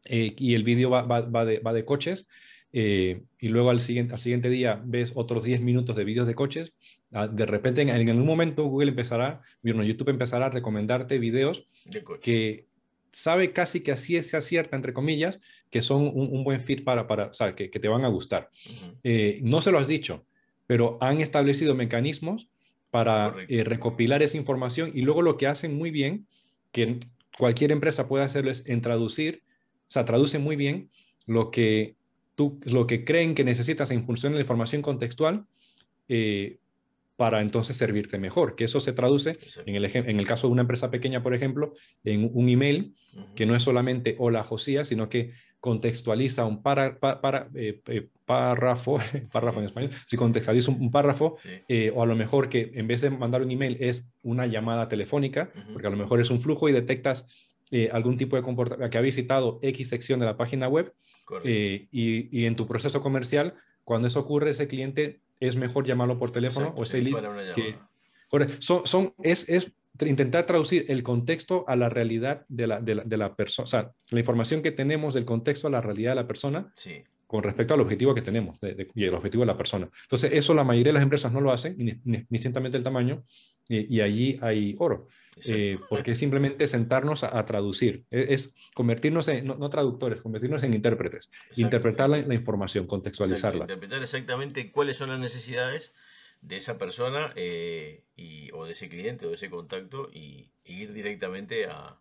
y 0.09 0.55
el 0.55 0.63
video 0.63 0.89
va, 0.89 1.03
va, 1.03 1.45
de, 1.45 1.59
va 1.59 1.73
de, 1.73 1.85
coches, 1.85 2.27
y 2.73 3.47
luego 3.47 3.69
al 3.69 3.79
siguiente, 3.79 4.15
al 4.15 4.19
siguiente 4.19 4.49
día 4.49 4.81
ves 4.83 5.11
otros 5.13 5.43
10 5.43 5.61
minutos 5.61 5.95
de 5.95 6.03
vídeos 6.03 6.25
de 6.25 6.33
coches, 6.33 6.73
ah, 7.13 7.27
de 7.27 7.45
repente 7.45 7.83
en, 7.83 7.89
en 7.89 8.09
algún 8.09 8.25
momento 8.25 8.65
Google 8.65 8.89
empezará, 8.89 9.41
bueno, 9.61 9.83
YouTube 9.83 10.09
empezará 10.09 10.47
a 10.47 10.49
recomendarte 10.49 11.19
videos 11.19 11.67
que 12.21 12.65
sabe 13.15 13.53
casi 13.53 13.79
que 13.79 13.93
así 13.93 14.21
se 14.21 14.35
acierta, 14.35 14.75
entre 14.75 14.91
comillas, 14.91 15.39
que 15.69 15.81
son 15.81 16.11
un, 16.13 16.43
buen 16.43 16.59
fit 16.59 16.83
para, 16.83 17.07
para 17.07 17.27
o 17.27 17.33
sea, 17.33 17.55
que, 17.55 17.69
te 17.69 17.87
van 17.87 18.03
a 18.03 18.09
gustar. 18.09 18.49
Eh, 19.05 19.39
no 19.41 19.61
se 19.61 19.71
lo 19.71 19.79
has 19.79 19.87
dicho, 19.87 20.25
pero 20.67 20.97
han 20.99 21.21
establecido 21.21 21.75
mecanismos 21.75 22.49
para 22.91 23.33
eh, 23.47 23.63
recopilar 23.63 24.21
esa 24.21 24.35
información 24.35 24.91
y 24.93 25.03
luego 25.03 25.21
lo 25.21 25.37
que 25.37 25.47
hacen 25.47 25.77
muy 25.77 25.91
bien, 25.91 26.27
que 26.73 26.99
cualquier 27.37 27.71
empresa 27.71 28.09
puede 28.09 28.25
hacerlo 28.25 28.51
es 28.51 28.63
en 28.65 28.81
traducir, 28.81 29.43
o 29.87 29.91
sea, 29.91 30.03
traduce 30.03 30.37
muy 30.37 30.57
bien 30.57 30.89
lo 31.25 31.51
que, 31.51 31.95
tú, 32.35 32.59
lo 32.65 32.85
que 32.85 33.05
creen 33.05 33.33
que 33.33 33.45
necesitas 33.45 33.91
en 33.91 34.05
función 34.05 34.33
de 34.33 34.39
la 34.39 34.41
información 34.41 34.81
contextual, 34.81 35.45
eh, 36.09 36.57
para 37.15 37.41
entonces 37.41 37.77
servirte 37.77 38.17
mejor, 38.17 38.55
que 38.55 38.65
eso 38.65 38.79
se 38.79 38.91
traduce, 38.93 39.37
en 39.65 39.75
el, 39.75 39.85
en 39.85 40.19
el 40.19 40.27
caso 40.27 40.47
de 40.47 40.53
una 40.53 40.63
empresa 40.63 40.91
pequeña, 40.91 41.23
por 41.23 41.33
ejemplo, 41.33 41.73
en 42.03 42.29
un 42.33 42.49
email 42.49 42.93
que 43.35 43.45
no 43.45 43.55
es 43.55 43.63
solamente 43.63 44.15
hola 44.19 44.43
Josías, 44.43 44.89
sino 44.89 45.07
que 45.07 45.31
contextualiza 45.61 46.45
un 46.45 46.61
para, 46.61 46.99
para, 46.99 47.49
eh, 47.55 47.81
eh, 47.87 48.07
párrafo, 48.25 48.99
párrafo 49.31 49.59
en 49.59 49.65
español, 49.65 49.91
si 50.05 50.17
contextualiza 50.17 50.71
un, 50.71 50.91
párrafo, 50.91 51.37
eh, 51.67 51.91
o 51.95 52.03
a 52.03 52.05
lo 52.05 52.15
mejor 52.15 52.49
que 52.49 52.71
en 52.75 52.87
vez 52.87 53.01
de 53.01 53.09
mandar 53.09 53.41
un 53.41 53.49
email 53.49 53.77
es 53.79 54.05
una 54.21 54.45
llamada 54.45 54.87
telefónica, 54.89 55.51
porque 55.71 55.87
a 55.87 55.91
lo 55.91 55.97
mejor 55.97 56.19
es 56.19 56.29
un 56.29 56.41
flujo 56.41 56.69
y 56.69 56.71
detectas 56.71 57.25
algún 57.91 58.15
tipo 58.15 58.35
de 58.35 58.43
comportamiento 58.43 58.91
que 58.91 58.97
ha 58.97 59.01
visitado 59.01 59.59
X 59.61 59.89
sección 59.89 60.19
de 60.19 60.27
la 60.27 60.37
página 60.37 60.67
web 60.67 60.93
y, 61.43 61.89
y, 61.91 62.45
en 62.45 62.55
tu 62.55 62.67
proceso 62.67 63.01
comercial, 63.01 63.55
cuando 63.83 64.07
eso 64.07 64.19
ocurre, 64.19 64.51
ese 64.51 64.67
cliente 64.67 65.21
es 65.47 65.55
mejor 65.55 65.85
llamarlo 65.85 66.17
por 66.17 66.31
teléfono 66.31 66.73
o 66.75 66.83
ese 66.83 67.01
lead 67.01 67.53
que, 67.53 67.75
son, 68.59 68.85
son, 68.85 69.13
es, 69.23 69.47
es 69.47 69.71
intentar 70.01 70.45
traducir 70.45 70.85
el 70.89 71.03
contexto 71.03 71.63
a 71.67 71.75
la 71.75 71.89
realidad 71.89 72.45
de 72.49 72.67
la, 72.67 72.81
de 72.81 72.95
la, 72.95 73.03
de 73.03 73.17
la 73.17 73.35
persona, 73.35 73.63
o 73.63 73.67
sea, 73.67 73.91
la 74.11 74.19
información 74.19 74.61
que 74.61 74.71
tenemos 74.71 75.13
del 75.13 75.25
contexto 75.25 75.67
a 75.67 75.71
la 75.71 75.81
realidad 75.81 76.11
de 76.11 76.15
la 76.15 76.27
persona 76.27 76.71
sí. 76.75 77.03
con 77.27 77.43
respecto 77.43 77.73
al 77.73 77.81
objetivo 77.81 78.13
que 78.13 78.21
tenemos 78.21 78.57
y 78.93 79.03
el 79.05 79.13
objetivo 79.13 79.43
de 79.43 79.47
la 79.47 79.57
persona. 79.57 79.89
Entonces, 80.03 80.31
eso 80.33 80.53
la 80.53 80.63
mayoría 80.63 80.91
de 80.91 80.95
las 80.95 81.03
empresas 81.03 81.31
no 81.31 81.39
lo 81.39 81.51
hacen, 81.51 81.75
ni, 81.77 81.99
ni, 82.03 82.25
el 82.29 82.83
tamaño, 82.83 83.23
y, 83.69 84.01
allí 84.01 84.37
hay 84.41 84.75
oro. 84.79 85.07
Eh, 85.43 85.77
porque 85.89 86.11
es 86.11 86.17
simplemente 86.17 86.65
sentarnos 86.67 87.23
a, 87.23 87.45
traducir, 87.45 88.05
e, 88.09 88.33
es, 88.33 88.55
convertirnos 88.73 89.27
en, 89.27 89.45
no, 89.45 89.69
traductores, 89.69 90.21
convertirnos 90.21 90.63
en 90.63 90.73
intérpretes, 90.73 91.29
interpretar 91.57 92.09
la, 92.09 92.33
información, 92.33 92.87
contextualizarla. 92.87 93.63
interpretar 93.63 94.01
exactamente 94.01 94.71
cuáles 94.71 94.95
son 94.95 95.09
las 95.09 95.19
necesidades 95.19 95.93
de 96.41 96.55
esa 96.55 96.77
persona 96.77 97.33
eh, 97.35 98.03
y, 98.15 98.49
o 98.53 98.65
de 98.65 98.71
ese 98.71 98.87
cliente 98.87 99.25
o 99.25 99.29
de 99.29 99.35
ese 99.35 99.49
contacto 99.49 100.09
y, 100.13 100.51
ir 100.67 100.93
directamente 100.93 101.67
a, 101.67 101.99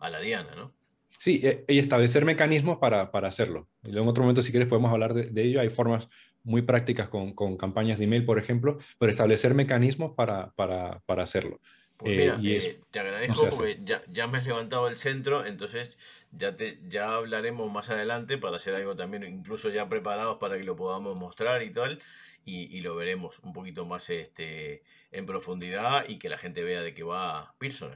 a, 0.00 0.10
la 0.10 0.20
diana, 0.20 0.54
¿no? 0.56 0.72
Sí, 1.18 1.40
e, 1.44 1.64
y 1.68 1.78
establecer 1.78 2.24
mecanismos 2.24 2.78
para, 2.78 3.12
para 3.12 3.28
hacerlo. 3.28 3.68
Y 3.84 3.92
luego 3.92 4.04
en 4.04 4.08
otro 4.08 4.22
momento, 4.24 4.42
si 4.42 4.50
quieres, 4.50 4.68
podemos 4.68 4.90
hablar 4.90 5.14
de, 5.14 5.42
ello. 5.42 5.60
Hay 5.60 5.68
formas 5.68 6.08
muy 6.42 6.62
prácticas 6.62 7.08
con, 7.08 7.34
con, 7.34 7.56
campañas 7.56 7.98
de 7.98 8.06
email, 8.06 8.24
por 8.24 8.38
ejemplo, 8.38 8.78
pero 8.98 9.12
establecer 9.12 9.54
mecanismos 9.54 10.12
para, 10.16 10.50
para, 10.52 11.00
para 11.06 11.22
hacerlo. 11.22 11.60
Pues 12.00 12.16
mira, 12.16 12.34
eh, 12.36 12.38
y 12.40 12.56
eh, 12.56 12.80
te 12.90 13.00
agradezco 13.00 13.48
porque 13.50 13.78
ya, 13.84 14.02
ya, 14.08 14.26
me 14.26 14.38
has 14.38 14.46
levantado 14.46 14.88
el 14.88 14.96
centro, 14.96 15.44
entonces 15.44 15.98
ya, 16.32 16.56
te, 16.56 16.78
ya 16.88 17.14
hablaremos 17.14 17.70
más 17.70 17.90
adelante 17.90 18.38
para 18.38 18.56
hacer 18.56 18.74
algo 18.74 18.96
también, 18.96 19.22
incluso 19.24 19.68
ya 19.68 19.88
preparados 19.88 20.38
para 20.38 20.56
que 20.56 20.64
lo 20.64 20.76
podamos 20.76 21.16
mostrar 21.16 21.62
y 21.62 21.70
tal 21.70 22.00
y, 22.44 22.80
lo 22.80 22.96
veremos 22.96 23.38
un 23.40 23.52
poquito 23.52 23.84
más 23.84 24.10
este, 24.10 24.82
en 25.12 25.26
profundidad 25.26 26.08
y 26.08 26.18
que 26.18 26.28
la 26.28 26.38
gente 26.38 26.62
vea 26.62 26.80
de 26.80 26.94
qué 26.94 27.02
va 27.02 27.54
Pearson. 27.58 27.92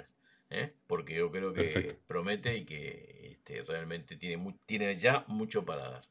¿eh? 0.51 0.73
Porque 0.87 1.15
yo 1.15 1.31
creo 1.31 1.53
que 1.53 1.97
promete 2.07 2.57
y 2.57 2.65
que 2.65 3.33
este, 3.33 3.63
realmente 3.63 4.17
tiene, 4.17 4.55
tiene 4.67 4.95
ya 4.95 5.25
mucho 5.27 5.65
para 5.65 5.91
dar. 5.91 6.03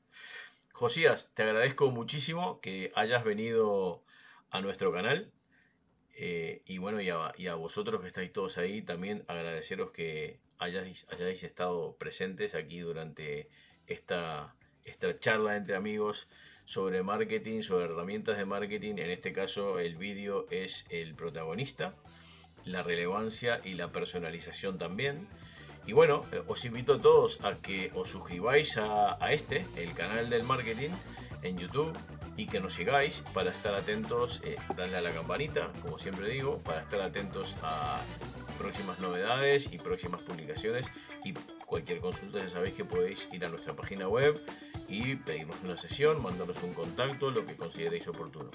Josías, 0.74 1.32
te 1.34 1.44
agradezco 1.44 1.92
muchísimo 1.92 2.60
que 2.60 2.92
hayas 2.96 3.24
venido 3.24 4.04
a 4.50 4.62
nuestro 4.62 4.92
canal. 4.92 5.32
Eh, 6.16 6.62
y 6.66 6.78
bueno, 6.78 7.02
y 7.02 7.10
a, 7.10 7.56
vosotros 7.56 8.02
que 8.02 8.08
estáis 8.08 8.32
todos 8.32 8.58
ahí, 8.58 8.82
también 8.82 9.24
agradeceros 9.28 9.92
que 9.92 10.40
hayáis, 10.60 11.06
estado 11.44 11.96
presentes 11.98 12.56
aquí 12.56 12.80
durante 12.80 13.50
esta, 13.88 14.56
esta 14.86 15.20
charla 15.20 15.58
entre 15.58 15.76
amigos 15.76 16.28
sobre 16.66 17.04
marketing, 17.04 17.62
sobre 17.62 17.86
herramientas 17.86 18.38
de 18.38 18.46
marketing. 18.46 18.94
En 18.98 19.10
este 19.10 19.34
caso 19.34 19.80
el 19.80 19.98
vídeo 19.98 20.48
es 20.52 20.86
el 20.90 21.16
protagonista, 21.16 21.96
la 22.64 22.84
relevancia 22.84 23.62
y 23.64 23.74
la 23.74 23.92
personalización 23.92 24.78
también. 24.78 25.28
Y 25.86 25.94
bueno, 25.94 26.26
eh, 26.32 26.42
os 26.48 26.64
invito 26.64 26.94
a 26.94 27.02
todos 27.02 27.44
a 27.44 27.56
que 27.62 27.92
os 27.94 28.10
suscribáis 28.10 28.78
a, 28.78 29.18
este, 29.34 29.66
el 29.76 29.94
canal 29.94 30.30
del 30.30 30.44
marketing, 30.44 30.92
en 31.42 31.58
YouTube 31.58 31.98
y 32.36 32.48
que 32.48 32.60
nos 32.60 32.74
sigáis 32.74 33.24
para 33.34 33.52
estar 33.52 33.74
atentos, 33.76 34.42
eh, 34.44 34.56
darle 34.76 34.98
a 34.98 35.02
la 35.02 35.12
campanita, 35.12 35.72
como 35.82 36.00
siempre 36.00 36.30
digo, 36.30 36.60
para 36.60 36.82
estar 36.82 37.02
atentos 37.02 37.56
a 37.62 38.02
próximas 38.58 39.00
novedades 39.00 39.70
y 39.72 39.78
próximas 39.78 40.22
publicaciones 40.22 40.90
y 41.24 41.34
cualquier 41.66 42.00
consulta 42.00 42.40
ya 42.40 42.50
sabéis 42.50 42.76
que 42.76 42.86
podéis 42.86 43.28
ir 43.32 43.44
a 43.46 43.50
nuestra 43.50 43.76
página 43.76 44.08
web 44.08 44.42
y 44.88 45.16
pedirnos 45.16 45.58
una 45.64 45.78
sesión, 45.78 46.22
mandarnos 46.22 46.62
un 46.64 46.74
contacto, 46.74 47.32
lo 47.32 47.46
que 47.46 47.56
consideréis 47.56 48.08
oportuno. 48.08 48.52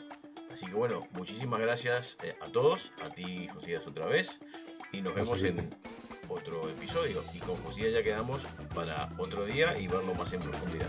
Así 0.53 0.67
que 0.67 0.75
bueno, 0.75 1.07
muchísimas 1.13 1.61
gracias 1.61 2.17
eh, 2.23 2.37
a 2.41 2.47
todos, 2.47 2.93
a 3.03 3.09
ti 3.09 3.49
Josías 3.49 3.87
otra 3.87 4.07
vez 4.07 4.39
y 4.93 5.01
nos 5.01 5.15
vemos 5.15 5.43
en 5.43 5.71
otro 6.29 6.69
episodio. 6.69 7.23
Y 7.35 7.39
con 7.39 7.57
Josías 7.63 7.93
ya 7.93 8.03
quedamos 8.03 8.45
para 8.75 9.09
otro 9.19 9.45
día 9.45 9.79
y 9.79 9.89
verlo 9.89 10.15
más 10.15 10.33
en 10.33 10.41
profundidad. 10.41 10.89